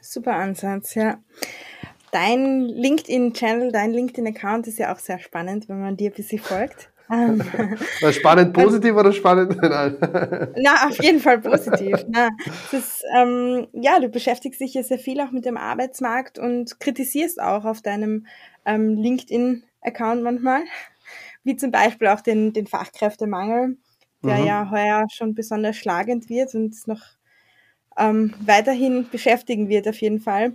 [0.00, 1.18] Super Ansatz, ja.
[2.12, 6.92] Dein LinkedIn-Channel, dein LinkedIn-Account ist ja auch sehr spannend, wenn man dir ein bisschen folgt.
[8.12, 9.56] Spannend positiv oder spannend?
[9.62, 12.04] Na, auf jeden Fall positiv.
[12.08, 12.28] Na,
[12.72, 17.40] ist, ähm, ja, du beschäftigst dich ja sehr viel auch mit dem Arbeitsmarkt und kritisierst
[17.40, 18.26] auch auf deinem
[18.64, 20.62] ähm, LinkedIn-Account manchmal
[21.44, 23.76] wie zum Beispiel auch den, den Fachkräftemangel,
[24.24, 24.46] der mhm.
[24.46, 27.02] ja heuer schon besonders schlagend wird und noch
[27.96, 30.54] ähm, weiterhin beschäftigen wird auf jeden Fall.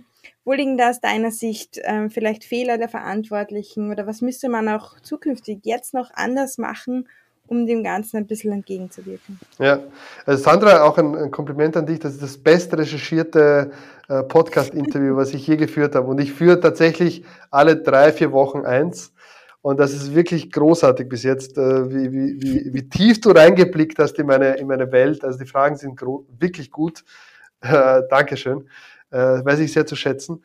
[0.50, 4.68] Wo liegen da aus deiner Sicht ähm, vielleicht Fehler der Verantwortlichen oder was müsste man
[4.68, 7.08] auch zukünftig jetzt noch anders machen,
[7.46, 9.38] um dem Ganzen ein bisschen entgegenzuwirken?
[9.60, 9.78] Ja,
[10.26, 12.00] also Sandra, auch ein, ein Kompliment an dich.
[12.00, 13.70] Das ist das best recherchierte
[14.08, 16.08] äh, Podcast-Interview, was ich je geführt habe.
[16.08, 19.12] Und ich führe tatsächlich alle drei, vier Wochen eins.
[19.62, 24.00] Und das ist wirklich großartig bis jetzt, äh, wie, wie, wie, wie tief du reingeblickt
[24.00, 25.22] hast in meine, in meine Welt.
[25.22, 26.00] Also die Fragen sind
[26.40, 27.04] wirklich gut.
[27.60, 28.66] Äh, Dankeschön.
[29.10, 30.42] Äh, weiß ich sehr zu schätzen.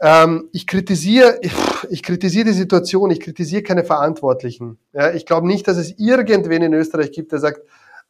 [0.00, 1.52] Ähm, ich kritisiere, ich,
[1.90, 4.78] ich, kritisiere die Situation, ich kritisiere keine Verantwortlichen.
[4.92, 7.60] Ja, ich glaube nicht, dass es irgendwen in Österreich gibt, der sagt,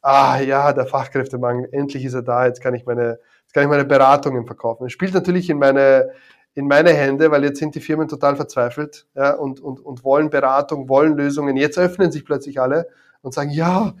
[0.01, 3.69] ah ja, der Fachkräftemangel, endlich ist er da, jetzt kann ich meine, jetzt kann ich
[3.69, 4.85] meine Beratungen verkaufen.
[4.85, 6.09] Es spielt natürlich in meine,
[6.53, 10.29] in meine Hände, weil jetzt sind die Firmen total verzweifelt ja, und, und, und wollen
[10.29, 11.57] Beratung, wollen Lösungen.
[11.57, 12.87] Jetzt öffnen sich plötzlich alle
[13.21, 13.93] und sagen, ja,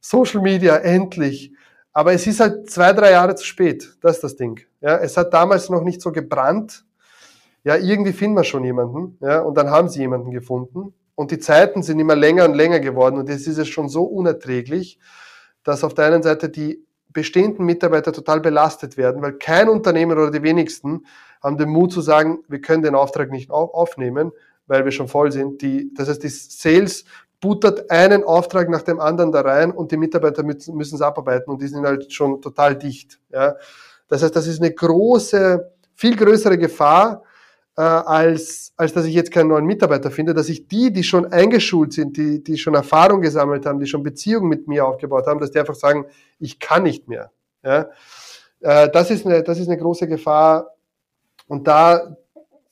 [0.00, 1.52] Social Media, endlich.
[1.96, 3.96] Aber es ist halt zwei, drei Jahre zu spät.
[4.02, 4.60] Das ist das Ding.
[4.82, 6.84] Ja, es hat damals noch nicht so gebrannt.
[7.64, 9.16] Ja, irgendwie finden wir schon jemanden.
[9.22, 10.92] Ja, und dann haben sie jemanden gefunden.
[11.14, 13.16] Und die Zeiten sind immer länger und länger geworden.
[13.16, 14.98] Und jetzt ist es schon so unerträglich,
[15.62, 16.84] dass auf der einen Seite die
[17.14, 21.06] bestehenden Mitarbeiter total belastet werden, weil kein Unternehmen oder die wenigsten
[21.42, 24.32] haben den Mut zu sagen, wir können den Auftrag nicht aufnehmen,
[24.66, 25.62] weil wir schon voll sind.
[25.62, 27.06] Die, das heißt, die Sales
[27.46, 31.62] buttert einen Auftrag nach dem anderen da rein und die Mitarbeiter müssen, es abarbeiten und
[31.62, 33.20] die sind halt schon total dicht.
[33.30, 33.54] Ja.
[34.08, 37.22] Das heißt, das ist eine große, viel größere Gefahr,
[37.76, 41.32] äh, als, als dass ich jetzt keinen neuen Mitarbeiter finde, dass ich die, die schon
[41.32, 45.38] eingeschult sind, die, die schon Erfahrung gesammelt haben, die schon Beziehungen mit mir aufgebaut haben,
[45.38, 46.06] dass die einfach sagen,
[46.40, 47.30] ich kann nicht mehr.
[47.62, 47.90] Ja?
[48.58, 50.74] Äh, das, ist eine, das ist eine große Gefahr.
[51.46, 52.16] Und da,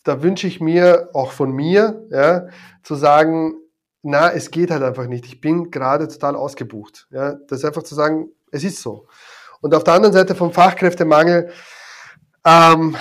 [0.03, 2.49] da wünsche ich mir, auch von mir, ja,
[2.83, 3.55] zu sagen,
[4.05, 5.25] na, es geht halt einfach nicht.
[5.27, 7.07] Ich bin gerade total ausgebucht.
[7.11, 7.35] Ja?
[7.49, 9.07] Das ist einfach zu sagen, es ist so.
[9.63, 11.51] Und auf der anderen Seite vom Fachkräftemangel,
[12.45, 12.97] ähm,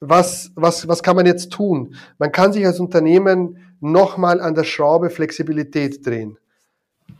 [0.00, 1.94] was, was, was kann man jetzt tun?
[2.18, 6.38] Man kann sich als Unternehmen nochmal an der Schraube Flexibilität drehen.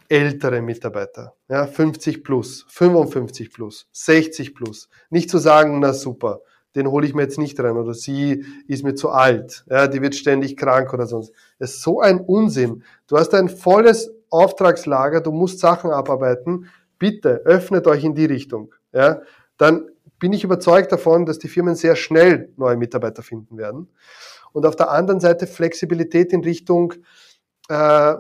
[0.09, 4.89] Ältere Mitarbeiter, ja, 50 plus, 55 plus, 60 plus.
[5.11, 6.41] Nicht zu sagen, na super,
[6.77, 10.03] den hole ich mir jetzt nicht rein oder sie ist mir zu alt, ja, die
[10.03, 11.33] wird ständig krank oder sonst.
[11.59, 12.85] Das ist so ein Unsinn.
[13.09, 16.69] Du hast ein volles Auftragslager, du musst Sachen abarbeiten.
[16.99, 18.75] Bitte öffnet euch in die Richtung.
[18.93, 19.23] Ja,
[19.57, 23.89] dann bin ich überzeugt davon, dass die Firmen sehr schnell neue Mitarbeiter finden werden.
[24.53, 26.95] Und auf der anderen Seite Flexibilität in Richtung
[27.69, 28.15] äh,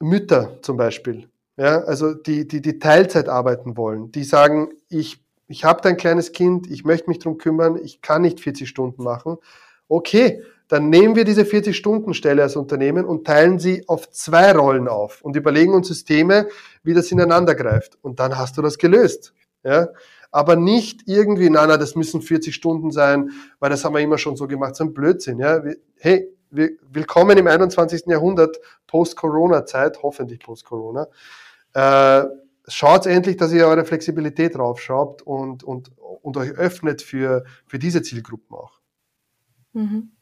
[0.00, 1.28] Mütter zum Beispiel.
[1.56, 5.96] Ja, also die, die, die Teilzeit arbeiten wollen, die sagen, ich, ich habe da ein
[5.96, 9.38] kleines Kind, ich möchte mich drum kümmern, ich kann nicht 40 Stunden machen.
[9.88, 15.22] Okay, dann nehmen wir diese 40-Stunden-Stelle als Unternehmen und teilen sie auf zwei Rollen auf
[15.22, 16.48] und überlegen uns Systeme,
[16.82, 17.98] wie das ineinander greift.
[18.02, 19.32] Und dann hast du das gelöst.
[19.64, 19.88] Ja?
[20.30, 23.30] aber nicht irgendwie, nein, nein, das müssen 40 Stunden sein,
[23.60, 25.38] weil das haben wir immer schon so gemacht, so ein Blödsinn.
[25.38, 25.62] Ja?
[25.96, 28.06] Hey, willkommen im 21.
[28.06, 31.08] Jahrhundert, Post-Corona-Zeit, hoffentlich Post-Corona.
[31.74, 32.24] Äh,
[32.68, 38.02] schaut endlich, dass ihr eure Flexibilität draufschraubt und, und, und euch öffnet für, für diese
[38.02, 38.80] Zielgruppen auch.
[39.72, 40.12] Mhm.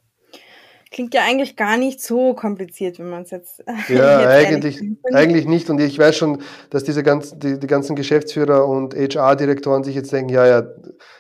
[0.92, 3.62] Klingt ja eigentlich gar nicht so kompliziert, wenn man es jetzt.
[3.88, 4.82] Ja, jetzt eigentlich,
[5.12, 5.68] eigentlich nicht.
[5.68, 10.12] Und ich weiß schon, dass diese ganzen, die, die ganzen Geschäftsführer und HR-Direktoren sich jetzt
[10.12, 10.62] denken, ja, ja,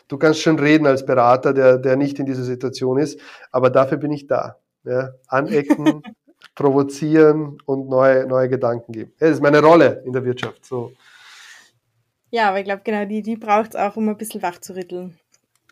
[0.08, 3.20] du kannst schon reden als Berater, der, der nicht in dieser Situation ist,
[3.50, 4.56] aber dafür bin ich da.
[4.84, 6.02] Ja, anecken,
[6.54, 9.12] provozieren und neue, neue Gedanken geben.
[9.18, 10.64] Das ist meine Rolle in der Wirtschaft.
[10.64, 10.92] So.
[12.30, 14.74] Ja, aber ich glaube, genau, die, die braucht es auch, um ein bisschen wach zu
[14.74, 15.18] rütteln.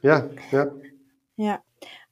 [0.02, 0.72] Ja, ja.
[1.36, 1.62] Ja.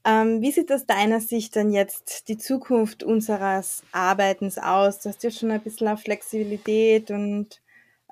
[0.05, 4.99] Ähm, wie sieht aus deiner Sicht denn jetzt die Zukunft unseres Arbeitens aus?
[4.99, 7.63] Du hast ja schon ein bisschen auf Flexibilität und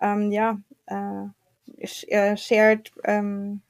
[0.01, 1.27] ähm, ja, äh,
[2.07, 3.63] äh, Shared, ähm,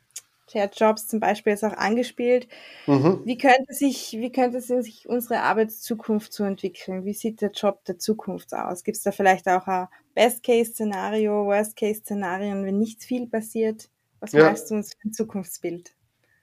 [0.50, 2.48] Shared Jobs zum Beispiel jetzt auch angespielt.
[2.86, 3.20] Mhm.
[3.24, 7.04] Wie, könnte sich, wie könnte sich unsere Arbeitszukunft so entwickeln?
[7.04, 8.82] Wie sieht der Job der Zukunft aus?
[8.84, 13.88] Gibt es da vielleicht auch ein Best-Case-Szenario, Worst-Case-Szenario, wenn nichts viel passiert?
[14.20, 14.44] Was ja.
[14.44, 15.94] malst du uns für ein Zukunftsbild?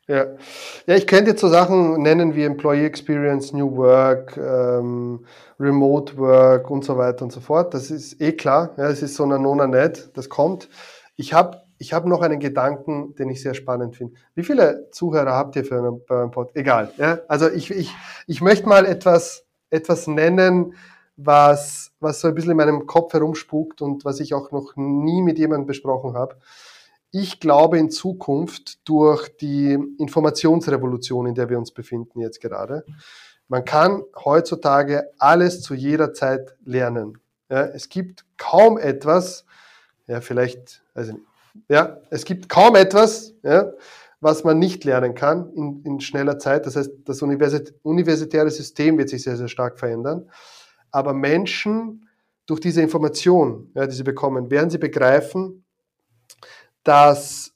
[0.08, 0.26] Ja.
[0.86, 5.26] ja, ich könnte jetzt so Sachen nennen wie Employee Experience, New Work, ähm,
[5.60, 7.74] Remote Work und so weiter und so fort.
[7.74, 8.74] Das ist eh klar.
[8.78, 10.70] Ja, es ist so eine Nona net, das kommt.
[11.18, 14.15] Ich habe ich hab noch einen Gedanken, den ich sehr spannend finde.
[14.36, 16.57] Wie viele Zuhörer habt ihr für einen, bei einem Podcast?
[16.57, 16.91] Egal.
[16.97, 17.19] Ja?
[17.28, 20.73] Also ich, ich, ich möchte mal etwas, etwas nennen,
[21.15, 25.21] was, was so ein bisschen in meinem Kopf herumspukt und was ich auch noch nie
[25.21, 26.38] mit jemandem besprochen habe
[27.11, 32.86] ich glaube in Zukunft durch die Informationsrevolution, in der wir uns befinden jetzt gerade,
[33.47, 37.19] man kann heutzutage alles zu jeder Zeit lernen.
[37.49, 39.45] Ja, es gibt kaum etwas,
[40.05, 41.13] ja, vielleicht, also,
[41.70, 43.72] ja, es gibt kaum etwas, ja,
[44.20, 46.66] was man nicht lernen kann in, in schneller Zeit.
[46.66, 50.30] Das heißt, das universitäre System wird sich sehr, sehr stark verändern.
[50.91, 52.08] Aber Menschen
[52.47, 55.66] durch diese Information, ja, die sie bekommen, werden sie begreifen,
[56.84, 57.53] dass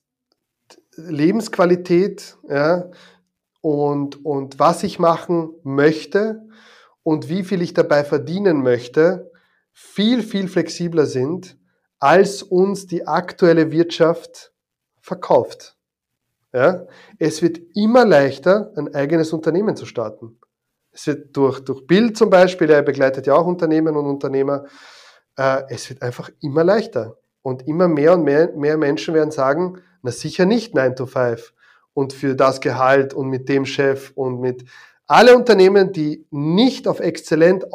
[0.95, 2.91] Lebensqualität ja,
[3.62, 6.41] und, und was ich machen möchte
[7.04, 9.32] und wie viel ich dabei verdienen möchte,
[9.72, 11.58] viel, viel flexibler sind,
[12.02, 14.52] als uns die aktuelle Wirtschaft
[14.99, 15.78] verkauft.
[16.52, 16.88] Ja?
[17.20, 20.39] Es wird immer leichter, ein eigenes Unternehmen zu starten.
[20.91, 24.66] Es wird durch, durch Bild zum Beispiel, er begleitet ja auch Unternehmen und Unternehmer,
[25.38, 27.18] äh, es wird einfach immer leichter.
[27.43, 31.54] Und immer mehr und mehr, mehr Menschen werden sagen, na sicher nicht 9 to 5.
[31.93, 34.66] und für das Gehalt und mit dem Chef und mit
[35.06, 37.66] alle Unternehmen, die nicht auf Exzellenz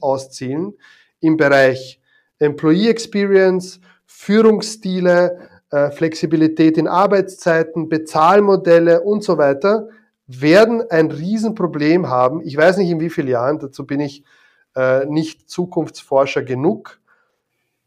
[0.00, 0.74] auszielen
[1.20, 2.00] im Bereich
[2.38, 5.38] Employee Experience, Führungsstile,
[5.70, 9.88] äh, Flexibilität in Arbeitszeiten, Bezahlmodelle und so weiter,
[10.26, 12.40] werden ein Riesenproblem haben.
[12.42, 14.24] Ich weiß nicht in wie vielen Jahren, dazu bin ich
[14.74, 17.00] äh, nicht Zukunftsforscher genug,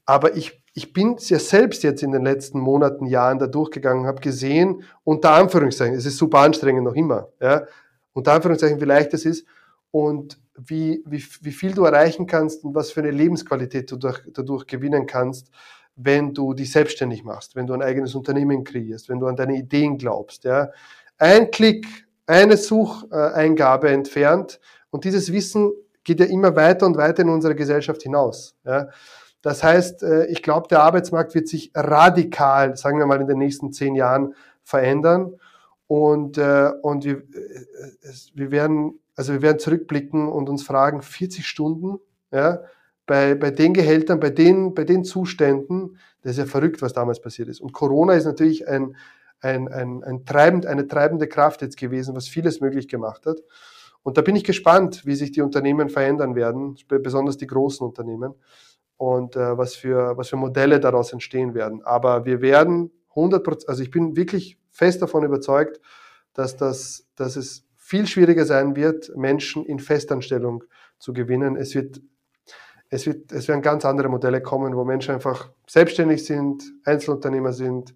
[0.06, 4.22] aber ich, ich bin ja selbst jetzt in den letzten Monaten, Jahren da durchgegangen, habe
[4.22, 7.64] gesehen, unter Anführungszeichen, es ist super anstrengend noch immer, ja,
[8.14, 9.46] unter Anführungszeichen, wie leicht es ist
[9.98, 14.22] und wie, wie, wie viel du erreichen kannst und was für eine Lebensqualität du durch,
[14.32, 15.50] dadurch gewinnen kannst,
[15.96, 19.56] wenn du dich selbstständig machst, wenn du ein eigenes Unternehmen kreierst, wenn du an deine
[19.56, 20.44] Ideen glaubst.
[20.44, 20.70] Ja.
[21.18, 21.88] Ein Klick,
[22.28, 24.60] eine Sucheingabe entfernt
[24.92, 25.72] und dieses Wissen
[26.04, 28.56] geht ja immer weiter und weiter in unsere Gesellschaft hinaus.
[28.66, 28.90] Ja.
[29.42, 33.40] Das heißt, äh, ich glaube, der Arbeitsmarkt wird sich radikal, sagen wir mal, in den
[33.40, 35.40] nächsten zehn Jahren verändern.
[35.88, 41.46] Und, äh, und wir, äh, wir, werden, also wir werden zurückblicken und uns fragen, 40
[41.46, 42.00] Stunden,
[42.32, 42.62] ja,
[43.08, 47.22] bei, bei den Gehältern, bei den, bei den Zuständen, das ist ja verrückt, was damals
[47.22, 47.60] passiert ist.
[47.60, 48.96] Und Corona ist natürlich ein,
[49.40, 53.38] ein, ein, ein treibend, eine treibende Kraft jetzt gewesen, was vieles möglich gemacht hat.
[54.04, 58.36] Und da bin ich gespannt, wie sich die Unternehmen verändern werden, besonders die großen Unternehmen
[58.98, 61.82] und äh, was, für, was für Modelle daraus entstehen werden.
[61.84, 65.80] Aber wir werden 100 Prozent, also ich bin wirklich fest davon überzeugt,
[66.34, 70.66] dass, das, dass es viel schwieriger sein wird, Menschen in Festanstellung
[71.00, 71.56] zu gewinnen.
[71.56, 72.02] Es wird,
[72.90, 77.96] es wird, es werden ganz andere Modelle kommen, wo Menschen einfach selbstständig sind, Einzelunternehmer sind,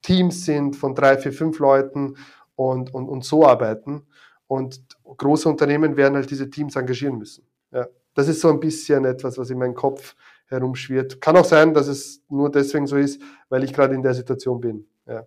[0.00, 2.14] Teams sind von drei, vier, fünf Leuten
[2.54, 4.06] und, und, und so arbeiten.
[4.46, 7.44] Und große Unternehmen werden halt diese Teams engagieren müssen.
[7.72, 7.88] Ja.
[8.14, 10.14] Das ist so ein bisschen etwas, was in meinem Kopf
[10.46, 11.20] herumschwirrt.
[11.20, 14.60] Kann auch sein, dass es nur deswegen so ist, weil ich gerade in der Situation
[14.60, 14.86] bin.
[15.04, 15.26] Ja.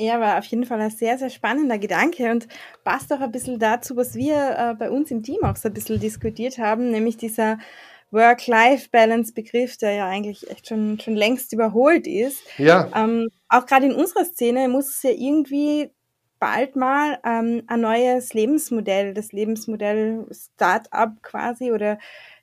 [0.00, 2.46] Ja, war auf jeden Fall ein sehr, sehr spannender Gedanke und
[2.84, 5.74] passt auch ein bisschen dazu, was wir äh, bei uns im Team auch so ein
[5.74, 7.58] bisschen diskutiert haben, nämlich dieser
[8.12, 12.42] Work-Life-Balance-Begriff, der ja eigentlich echt schon, schon längst überholt ist.
[12.58, 12.88] Ja.
[12.94, 15.90] Ähm, auch gerade in unserer Szene muss es ja irgendwie
[16.38, 21.98] bald mal ähm, ein neues Lebensmodell, das Lebensmodell Start-up quasi oder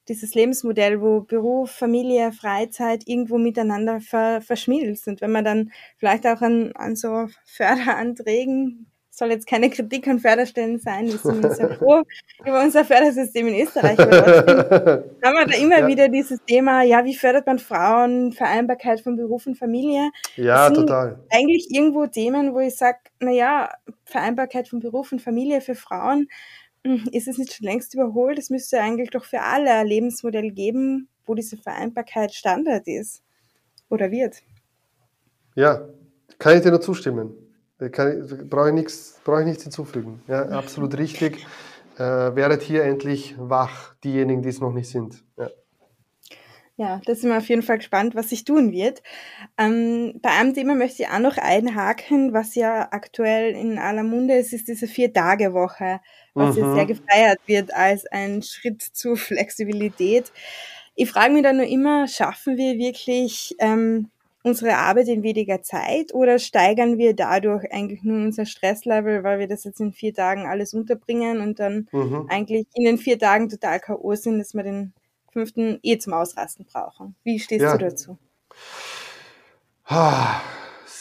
[0.08, 5.08] dieses Lebensmodell, wo Beruf, Familie, Freizeit irgendwo miteinander ver verschmilzt.
[5.08, 8.88] Und wenn man dann vielleicht auch an, an so Förderanträgen,
[9.18, 12.04] soll jetzt keine Kritik an Förderstellen sein, wir sind sehr froh
[12.46, 13.98] über unser Fördersystem in Österreich.
[13.98, 14.18] Aber
[15.24, 15.88] haben wir da immer ja.
[15.88, 20.12] wieder dieses Thema, ja, wie fördert man Frauen, Vereinbarkeit von Beruf und Familie.
[20.36, 21.20] Ja, total.
[21.30, 23.70] Eigentlich irgendwo Themen, wo ich sage, naja,
[24.04, 26.28] Vereinbarkeit von Beruf und Familie für Frauen,
[27.12, 28.38] ist es nicht schon längst überholt?
[28.38, 33.24] Es müsste eigentlich doch für alle ein Lebensmodell geben, wo diese Vereinbarkeit Standard ist
[33.90, 34.42] oder wird.
[35.56, 35.88] Ja,
[36.38, 37.34] kann ich dir nur zustimmen.
[37.78, 40.22] Brauche ich, nichts, brauche ich nichts hinzufügen.
[40.28, 41.46] Ja, absolut richtig.
[41.98, 45.24] Äh, wäret hier endlich wach, diejenigen, die es noch nicht sind.
[45.38, 45.50] Ja.
[46.78, 49.02] Ja, da sind wir auf jeden Fall gespannt, was sich tun wird.
[49.58, 54.36] Ähm, bei einem Thema möchte ich auch noch einhaken, was ja aktuell in aller Munde
[54.36, 56.02] ist, ist diese Vier-Tage-Woche,
[56.36, 56.62] was mhm.
[56.62, 60.32] ja sehr gefeiert wird als ein Schritt zur Flexibilität.
[60.94, 64.10] Ich frage mich dann nur immer, schaffen wir wirklich ähm,
[64.44, 69.48] unsere Arbeit in weniger Zeit oder steigern wir dadurch eigentlich nur unser Stresslevel, weil wir
[69.48, 72.28] das jetzt in vier Tagen alles unterbringen und dann mhm.
[72.30, 74.14] eigentlich in den vier Tagen total K.O.
[74.14, 74.94] sind, dass wir den
[75.34, 77.16] fünften eh zum Ausrasten brauchen.
[77.24, 77.76] Wie stehst ja.
[77.76, 78.18] du dazu?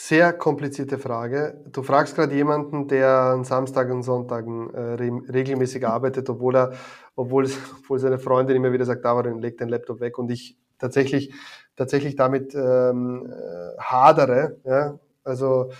[0.07, 1.63] Sehr komplizierte Frage.
[1.71, 6.73] Du fragst gerade jemanden, der an Samstagen und Sonntagen äh, re regelmäßig arbeitet, obwohl er,
[7.15, 7.45] obwohl,
[7.79, 11.33] obwohl seine Freundin immer wieder sagt, aber leg den Laptop weg und ich tatsächlich,
[11.75, 14.59] tatsächlich damit ähm, äh, hadere.
[14.63, 14.99] Ja?
[15.23, 15.71] Also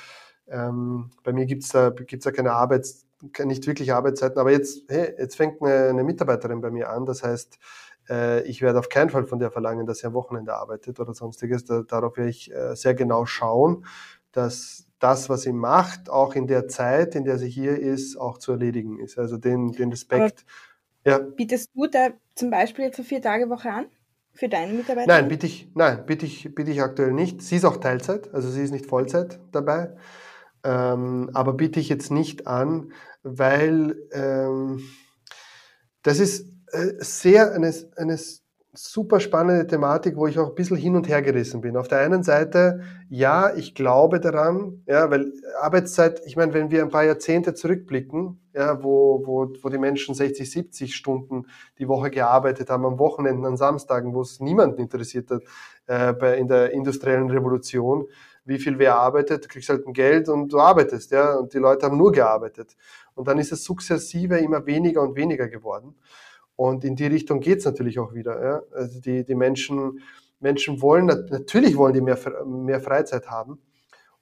[0.47, 3.05] ähm, bei mir gibt es da, gibt's da keine Arbeits,
[3.43, 7.05] nicht wirklich Arbeitszeiten, aber jetzt, hey, jetzt fängt eine, eine Mitarbeiterin bei mir an.
[7.05, 7.59] Das heißt,
[8.09, 11.13] äh, ich werde auf keinen Fall von der verlangen, dass sie am Wochenende arbeitet oder
[11.13, 11.65] sonstiges.
[11.65, 13.85] Da, darauf werde ich äh, sehr genau schauen,
[14.35, 18.37] dass das, was sie macht, auch in der Zeit, in der sie hier ist, auch
[18.37, 19.17] zu erledigen ist.
[19.17, 20.45] Also den, den Respekt.
[21.05, 21.19] ja.
[21.19, 23.85] Bietest du da zum Beispiel jetzt eine Vier-Tage-Woche an?
[24.33, 25.07] Für deine Mitarbeiter?
[25.07, 27.41] Nein, bitte ich, nein, bitte ich, bitte ich aktuell nicht.
[27.41, 29.95] Sie ist auch Teilzeit, also sie ist nicht Vollzeit dabei.
[30.65, 32.91] Ähm, aber biete ich jetzt nicht an,
[33.23, 34.83] weil ähm,
[36.03, 38.19] das ist äh, sehr eine, eine
[38.75, 41.77] super spannende Thematik, wo ich auch ein bisschen hin und her gerissen bin.
[41.77, 46.81] Auf der einen Seite, ja, ich glaube daran, ja, weil Arbeitszeit, ich meine, wenn wir
[46.81, 51.47] ein paar Jahrzehnte zurückblicken, ja, wo, wo, wo die Menschen 60, 70 Stunden
[51.79, 55.43] die Woche gearbeitet haben, am Wochenenden, an Samstagen, wo es niemanden interessiert hat,
[55.87, 58.05] äh, bei, in der industriellen Revolution,
[58.45, 61.57] wie viel wer arbeitet, du kriegst halt ein Geld und du arbeitest, ja, und die
[61.57, 62.77] Leute haben nur gearbeitet.
[63.15, 65.95] Und dann ist es sukzessive immer weniger und weniger geworden.
[66.55, 68.43] Und in die Richtung geht es natürlich auch wieder.
[68.43, 68.61] Ja?
[68.71, 70.01] Also die, die Menschen,
[70.39, 73.59] Menschen wollen, natürlich wollen die mehr, mehr Freizeit haben.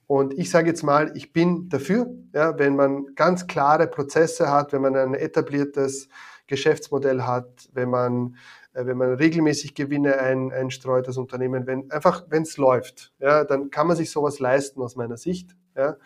[0.06, 4.72] Und ich sage jetzt mal, ich bin dafür, ja, wenn man ganz klare Prozesse hat,
[4.72, 6.08] wenn man ein etabliertes
[6.46, 8.36] Geschäftsmodell hat, wenn man,
[8.74, 13.44] äh, wenn man regelmäßig Gewinne ein, einstreut, das Unternehmen, wenn einfach, wenn es läuft, ja,
[13.44, 15.56] dann kann man sich sowas leisten aus meiner Sicht.
[15.74, 15.96] Ja.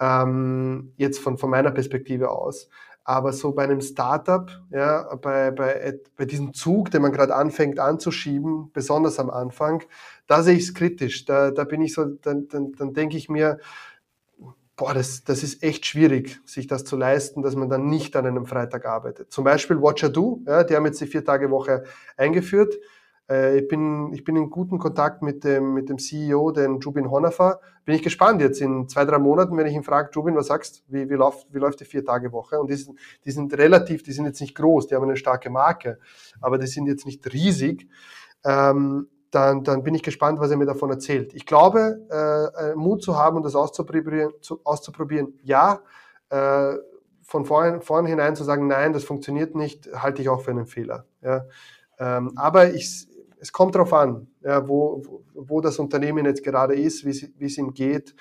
[0.00, 2.68] Ähm, jetzt von, von meiner Perspektive aus.
[3.04, 7.78] Aber so bei einem Startup, ja, bei, bei, bei diesem Zug, den man gerade anfängt
[7.78, 9.82] anzuschieben, besonders am Anfang,
[10.26, 11.26] da sehe ich es kritisch.
[11.26, 13.58] Da, da bin ich so, dann, dann, dann denke ich mir,
[14.76, 18.26] boah, das, das ist echt schwierig, sich das zu leisten, dass man dann nicht an
[18.26, 19.30] einem Freitag arbeitet.
[19.30, 21.84] Zum Beispiel Watcher Do, ja, die haben jetzt die Vier-Tage-Woche
[22.16, 22.74] eingeführt.
[23.28, 27.10] Äh, ich, bin, ich bin in guten Kontakt mit dem, mit dem CEO, den Jubin
[27.10, 27.60] Honafer.
[27.84, 30.84] Bin ich gespannt jetzt in zwei, drei Monaten, wenn ich ihn frage, Jubin, was sagst
[30.88, 32.58] wie, wie, läuft, wie läuft die Vier-Tage-Woche?
[32.60, 35.50] Und die sind, die sind relativ, die sind jetzt nicht groß, die haben eine starke
[35.50, 35.98] Marke,
[36.40, 37.88] aber die sind jetzt nicht riesig.
[38.44, 41.34] Ähm, dann, dann bin ich gespannt, was er mir davon erzählt.
[41.34, 45.80] Ich glaube, äh, äh Mut zu haben und das auszuprobieren, zu, auszuprobieren ja.
[46.30, 46.74] Äh,
[47.26, 51.06] von vorn, vornherein zu sagen, nein, das funktioniert nicht, halte ich auch für einen Fehler.
[51.22, 51.46] Ja.
[51.98, 53.08] Ähm, aber ich,
[53.44, 55.02] es kommt darauf an, ja, wo,
[55.34, 58.14] wo das Unternehmen jetzt gerade ist, wie es ihm geht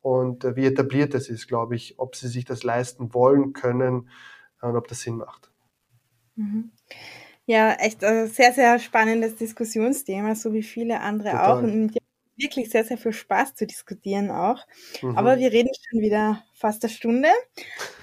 [0.00, 4.08] und äh, wie etabliert es ist, glaube ich, ob sie sich das leisten wollen können
[4.62, 5.52] und ob das Sinn macht.
[6.36, 6.70] Mhm.
[7.44, 11.58] Ja, echt ein also sehr, sehr spannendes Diskussionsthema, so wie viele andere Total.
[11.58, 11.62] auch.
[11.62, 11.92] Und
[12.38, 14.66] wirklich sehr, sehr viel Spaß zu diskutieren auch.
[15.02, 15.18] Mhm.
[15.18, 17.28] Aber wir reden schon wieder fast eine Stunde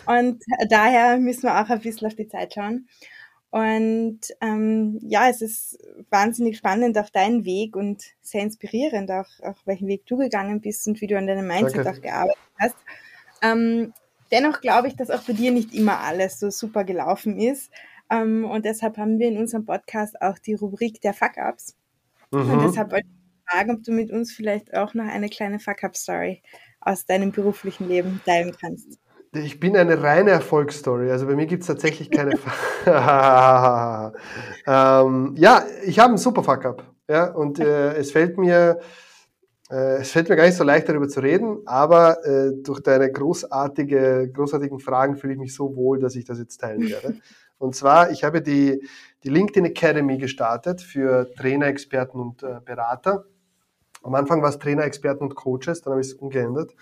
[0.06, 2.88] und daher müssen wir auch ein bisschen auf die Zeit schauen.
[3.50, 5.80] Und ähm, ja, es ist
[6.10, 10.86] wahnsinnig spannend, auch dein Weg und sehr inspirierend, auch, auch welchen Weg du gegangen bist
[10.88, 11.92] und wie du an deinem Mindset Danke.
[11.92, 12.76] auch gearbeitet hast.
[13.42, 13.94] Ähm,
[14.32, 17.72] dennoch glaube ich, dass auch bei dir nicht immer alles so super gelaufen ist.
[18.10, 21.76] Ähm, und deshalb haben wir in unserem Podcast auch die Rubrik der Fuck-Ups.
[22.32, 22.52] Mhm.
[22.52, 26.42] Und deshalb wollte ich fragen, ob du mit uns vielleicht auch noch eine kleine Fuck-Up-Story
[26.82, 29.00] aus deinem beruflichen Leben teilen kannst.
[29.34, 31.12] Ich bin eine reine Erfolgsstory.
[31.12, 32.32] Also bei mir gibt es tatsächlich keine.
[34.68, 36.84] ähm, ja, ich habe einen super Fuck-up.
[37.10, 38.80] Ja, und äh, es fällt mir.
[39.70, 43.12] Äh, es fällt mir gar nicht so leicht, darüber zu reden, aber äh, durch deine
[43.12, 47.20] großartige, großartigen Fragen fühle ich mich so wohl, dass ich das jetzt teilen werde.
[47.58, 48.82] Und zwar, ich habe die,
[49.24, 53.26] die LinkedIn Academy gestartet für Trainer, Experten und äh, Berater.
[54.04, 56.74] Am Anfang war es Trainer, Experten und Coaches, dann habe ich es umgeändert.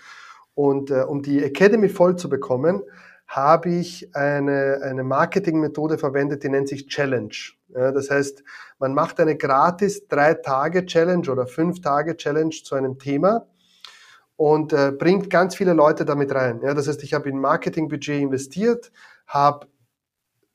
[0.56, 2.82] Und äh, um die Academy voll zu bekommen,
[3.28, 7.34] habe ich eine, eine Marketingmethode verwendet, die nennt sich Challenge.
[7.68, 8.42] Ja, das heißt,
[8.78, 13.46] man macht eine gratis drei Tage Challenge oder fünf Tage Challenge zu einem Thema
[14.36, 16.62] und äh, bringt ganz viele Leute damit rein.
[16.62, 18.92] Ja, das heißt, ich habe in Marketingbudget investiert,
[19.26, 19.66] habe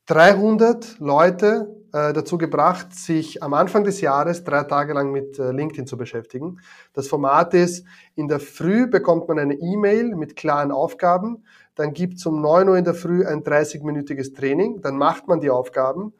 [0.06, 5.52] 300 Leute äh, dazu gebracht, sich am Anfang des Jahres drei Tage lang mit äh,
[5.52, 6.60] LinkedIn zu beschäftigen.
[6.92, 12.18] Das Format ist, in der Früh bekommt man eine E-Mail mit klaren Aufgaben, dann gibt
[12.18, 16.12] es um 9 Uhr in der Früh ein 30-minütiges Training, dann macht man die Aufgaben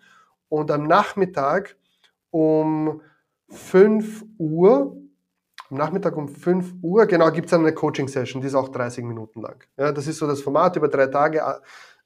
[0.49, 1.77] und am Nachmittag
[2.31, 3.01] um
[3.49, 4.97] 5 Uhr
[5.73, 9.41] am Nachmittag um 5 Uhr, genau, gibt es eine Coaching-Session, die ist auch 30 Minuten
[9.41, 9.65] lang.
[9.79, 11.43] Ja, das ist so das Format über drei Tage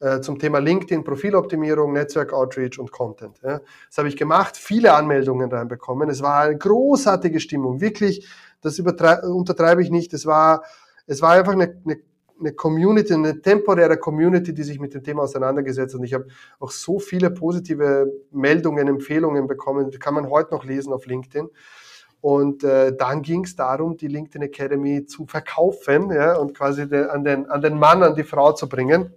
[0.00, 3.40] äh, zum Thema LinkedIn, Profiloptimierung, Netzwerk Outreach und Content.
[3.42, 3.60] Ja.
[3.88, 6.10] Das habe ich gemacht, viele Anmeldungen reinbekommen.
[6.10, 8.28] Es war eine großartige Stimmung, wirklich,
[8.60, 10.12] das untertreibe ich nicht.
[10.12, 10.64] Es war,
[11.06, 11.98] es war einfach eine, eine,
[12.38, 16.00] eine Community, eine temporäre Community, die sich mit dem Thema auseinandergesetzt hat.
[16.00, 16.26] Und ich habe
[16.58, 21.48] auch so viele positive Meldungen, Empfehlungen bekommen, die kann man heute noch lesen auf LinkedIn.
[22.20, 27.08] Und äh, dann ging es darum, die LinkedIn Academy zu verkaufen ja, und quasi den,
[27.08, 29.14] an, den, an den Mann, an die Frau zu bringen.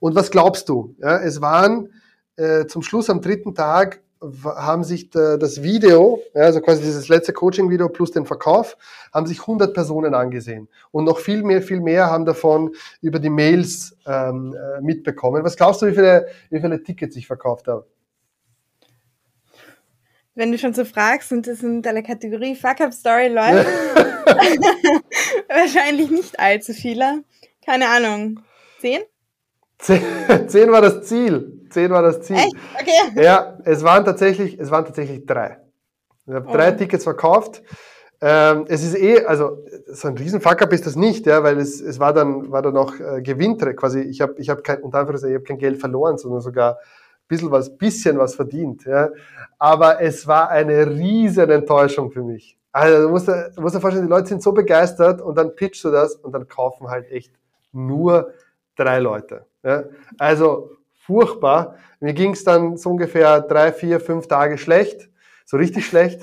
[0.00, 0.94] Und was glaubst du?
[0.98, 1.90] Ja, es waren
[2.36, 4.00] äh, zum Schluss am dritten Tag
[4.44, 8.76] haben sich da, das Video, ja, also quasi dieses letzte Coaching-Video plus den Verkauf,
[9.12, 10.68] haben sich 100 Personen angesehen.
[10.90, 15.44] Und noch viel mehr, viel mehr haben davon über die Mails ähm, äh, mitbekommen.
[15.44, 17.86] Was glaubst du, wie viele, wie viele Tickets ich verkauft habe?
[20.34, 23.68] Wenn du schon so fragst und das in deiner Kategorie Fuck-Up-Story läuft,
[25.48, 27.22] wahrscheinlich nicht allzu viele.
[27.64, 28.40] Keine Ahnung.
[28.80, 29.02] Zehn?
[30.48, 31.66] Zehn, war das Ziel.
[31.70, 32.36] Zehn war das Ziel.
[32.36, 32.54] Echt?
[32.80, 33.22] Okay.
[33.22, 35.58] Ja, es waren tatsächlich, es waren tatsächlich drei.
[36.26, 36.52] Ich habe oh.
[36.52, 37.62] drei Tickets verkauft.
[38.20, 41.80] Ähm, es ist eh, also so ein riesen Fuck-up ist das nicht, ja, weil es,
[41.80, 44.00] es war dann war dann noch äh, Gewinntre quasi.
[44.00, 47.28] Ich habe ich habe kein unter Anführungszeichen, ich habe kein Geld verloren, sondern sogar ein
[47.28, 49.10] bisschen was bisschen was verdient, ja.
[49.58, 52.56] Aber es war eine riesen Enttäuschung für mich.
[52.72, 55.54] Also du musst, dir, du musst dir vorstellen, die Leute sind so begeistert und dann
[55.54, 57.32] pitchst du das und dann kaufen halt echt
[57.72, 58.32] nur
[58.74, 59.46] drei Leute.
[59.64, 59.84] Ja?
[60.18, 60.70] Also
[61.06, 61.76] furchtbar.
[62.00, 65.08] Mir ging es dann so ungefähr drei, vier, fünf Tage schlecht,
[65.44, 66.20] so richtig schlecht.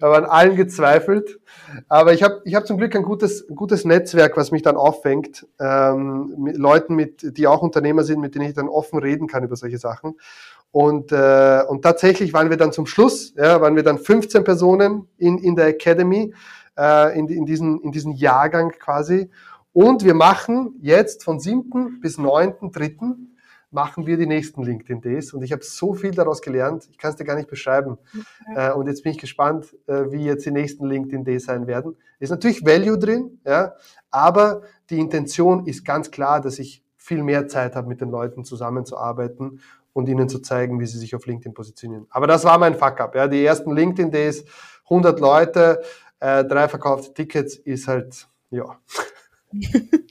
[0.00, 1.40] Aber an allen gezweifelt.
[1.88, 5.46] Aber ich habe ich hab zum Glück ein gutes, gutes Netzwerk, was mich dann auffängt.
[5.58, 9.42] Ähm, mit Leuten, mit, die auch Unternehmer sind, mit denen ich dann offen reden kann
[9.42, 10.14] über solche Sachen.
[10.70, 15.08] Und, äh, und tatsächlich waren wir dann zum Schluss, ja, waren wir dann 15 Personen
[15.18, 16.32] in, in der Academy,
[16.78, 19.30] äh, in, in, diesen, in diesen Jahrgang quasi.
[19.72, 22.00] Und wir machen jetzt von 7.
[22.00, 23.16] bis 9.3
[23.72, 25.32] machen wir die nächsten LinkedIn Days.
[25.32, 27.98] Und ich habe so viel daraus gelernt, ich kann es dir gar nicht beschreiben.
[28.54, 28.70] Ja.
[28.70, 31.96] Äh, und jetzt bin ich gespannt, äh, wie jetzt die nächsten LinkedIn Days sein werden.
[32.20, 33.72] Ist natürlich Value drin, ja,
[34.10, 38.44] aber die Intention ist ganz klar, dass ich viel mehr Zeit habe, mit den Leuten
[38.44, 39.60] zusammenzuarbeiten
[39.92, 42.06] und ihnen zu zeigen, wie sie sich auf LinkedIn positionieren.
[42.10, 43.14] Aber das war mein Fuck-up.
[43.14, 43.26] Ja.
[43.26, 44.44] Die ersten LinkedIn Days,
[44.84, 45.82] 100 Leute,
[46.20, 48.78] äh, drei verkaufte Tickets, ist halt, ja.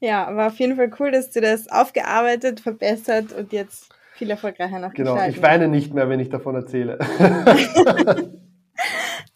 [0.00, 4.78] Ja, aber auf jeden Fall cool, dass du das aufgearbeitet, verbessert und jetzt viel erfolgreicher
[4.78, 6.98] noch Genau, ich weine nicht mehr, wenn ich davon erzähle.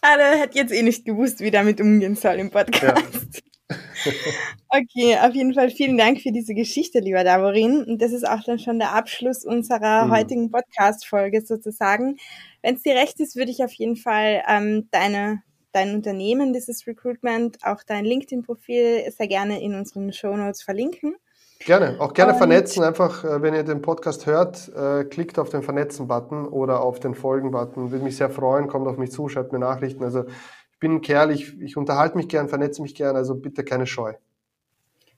[0.02, 3.42] ah, der hätte jetzt eh nicht gewusst, wie damit umgehen soll im Podcast.
[3.70, 3.76] Ja.
[4.68, 7.84] okay, auf jeden Fall vielen Dank für diese Geschichte, lieber Davorin.
[7.84, 10.10] Und das ist auch dann schon der Abschluss unserer mhm.
[10.10, 12.16] heutigen Podcast-Folge sozusagen.
[12.62, 15.42] Wenn es dir recht ist, würde ich auf jeden Fall ähm, deine
[15.72, 21.16] dein Unternehmen, dieses Recruitment, auch dein LinkedIn-Profil sehr gerne in unseren Show Notes verlinken.
[21.60, 22.82] Gerne, auch gerne Und vernetzen.
[22.82, 27.14] Einfach, äh, wenn ihr den Podcast hört, äh, klickt auf den Vernetzen-Button oder auf den
[27.14, 27.90] Folgen-Button.
[27.90, 30.02] Würde mich sehr freuen, kommt auf mich zu, schreibt mir Nachrichten.
[30.02, 33.62] Also ich bin ein Kerl, ich, ich unterhalte mich gern, vernetze mich gern, also bitte
[33.62, 34.14] keine Scheu.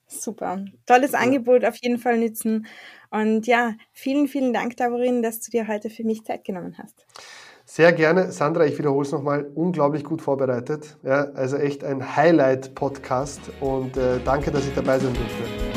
[0.09, 0.65] Super.
[0.85, 1.21] Tolles ja.
[1.21, 2.67] Angebot, auf jeden Fall nützen.
[3.11, 7.07] Und ja, vielen, vielen Dank, Davorin, dass du dir heute für mich Zeit genommen hast.
[7.75, 8.33] Sehr gerne.
[8.33, 10.99] Sandra, ich wiederhole es nochmal, unglaublich gut vorbereitet.
[11.03, 15.72] Ja, also echt ein Highlight-Podcast und äh, danke, dass ich dabei sein durfte.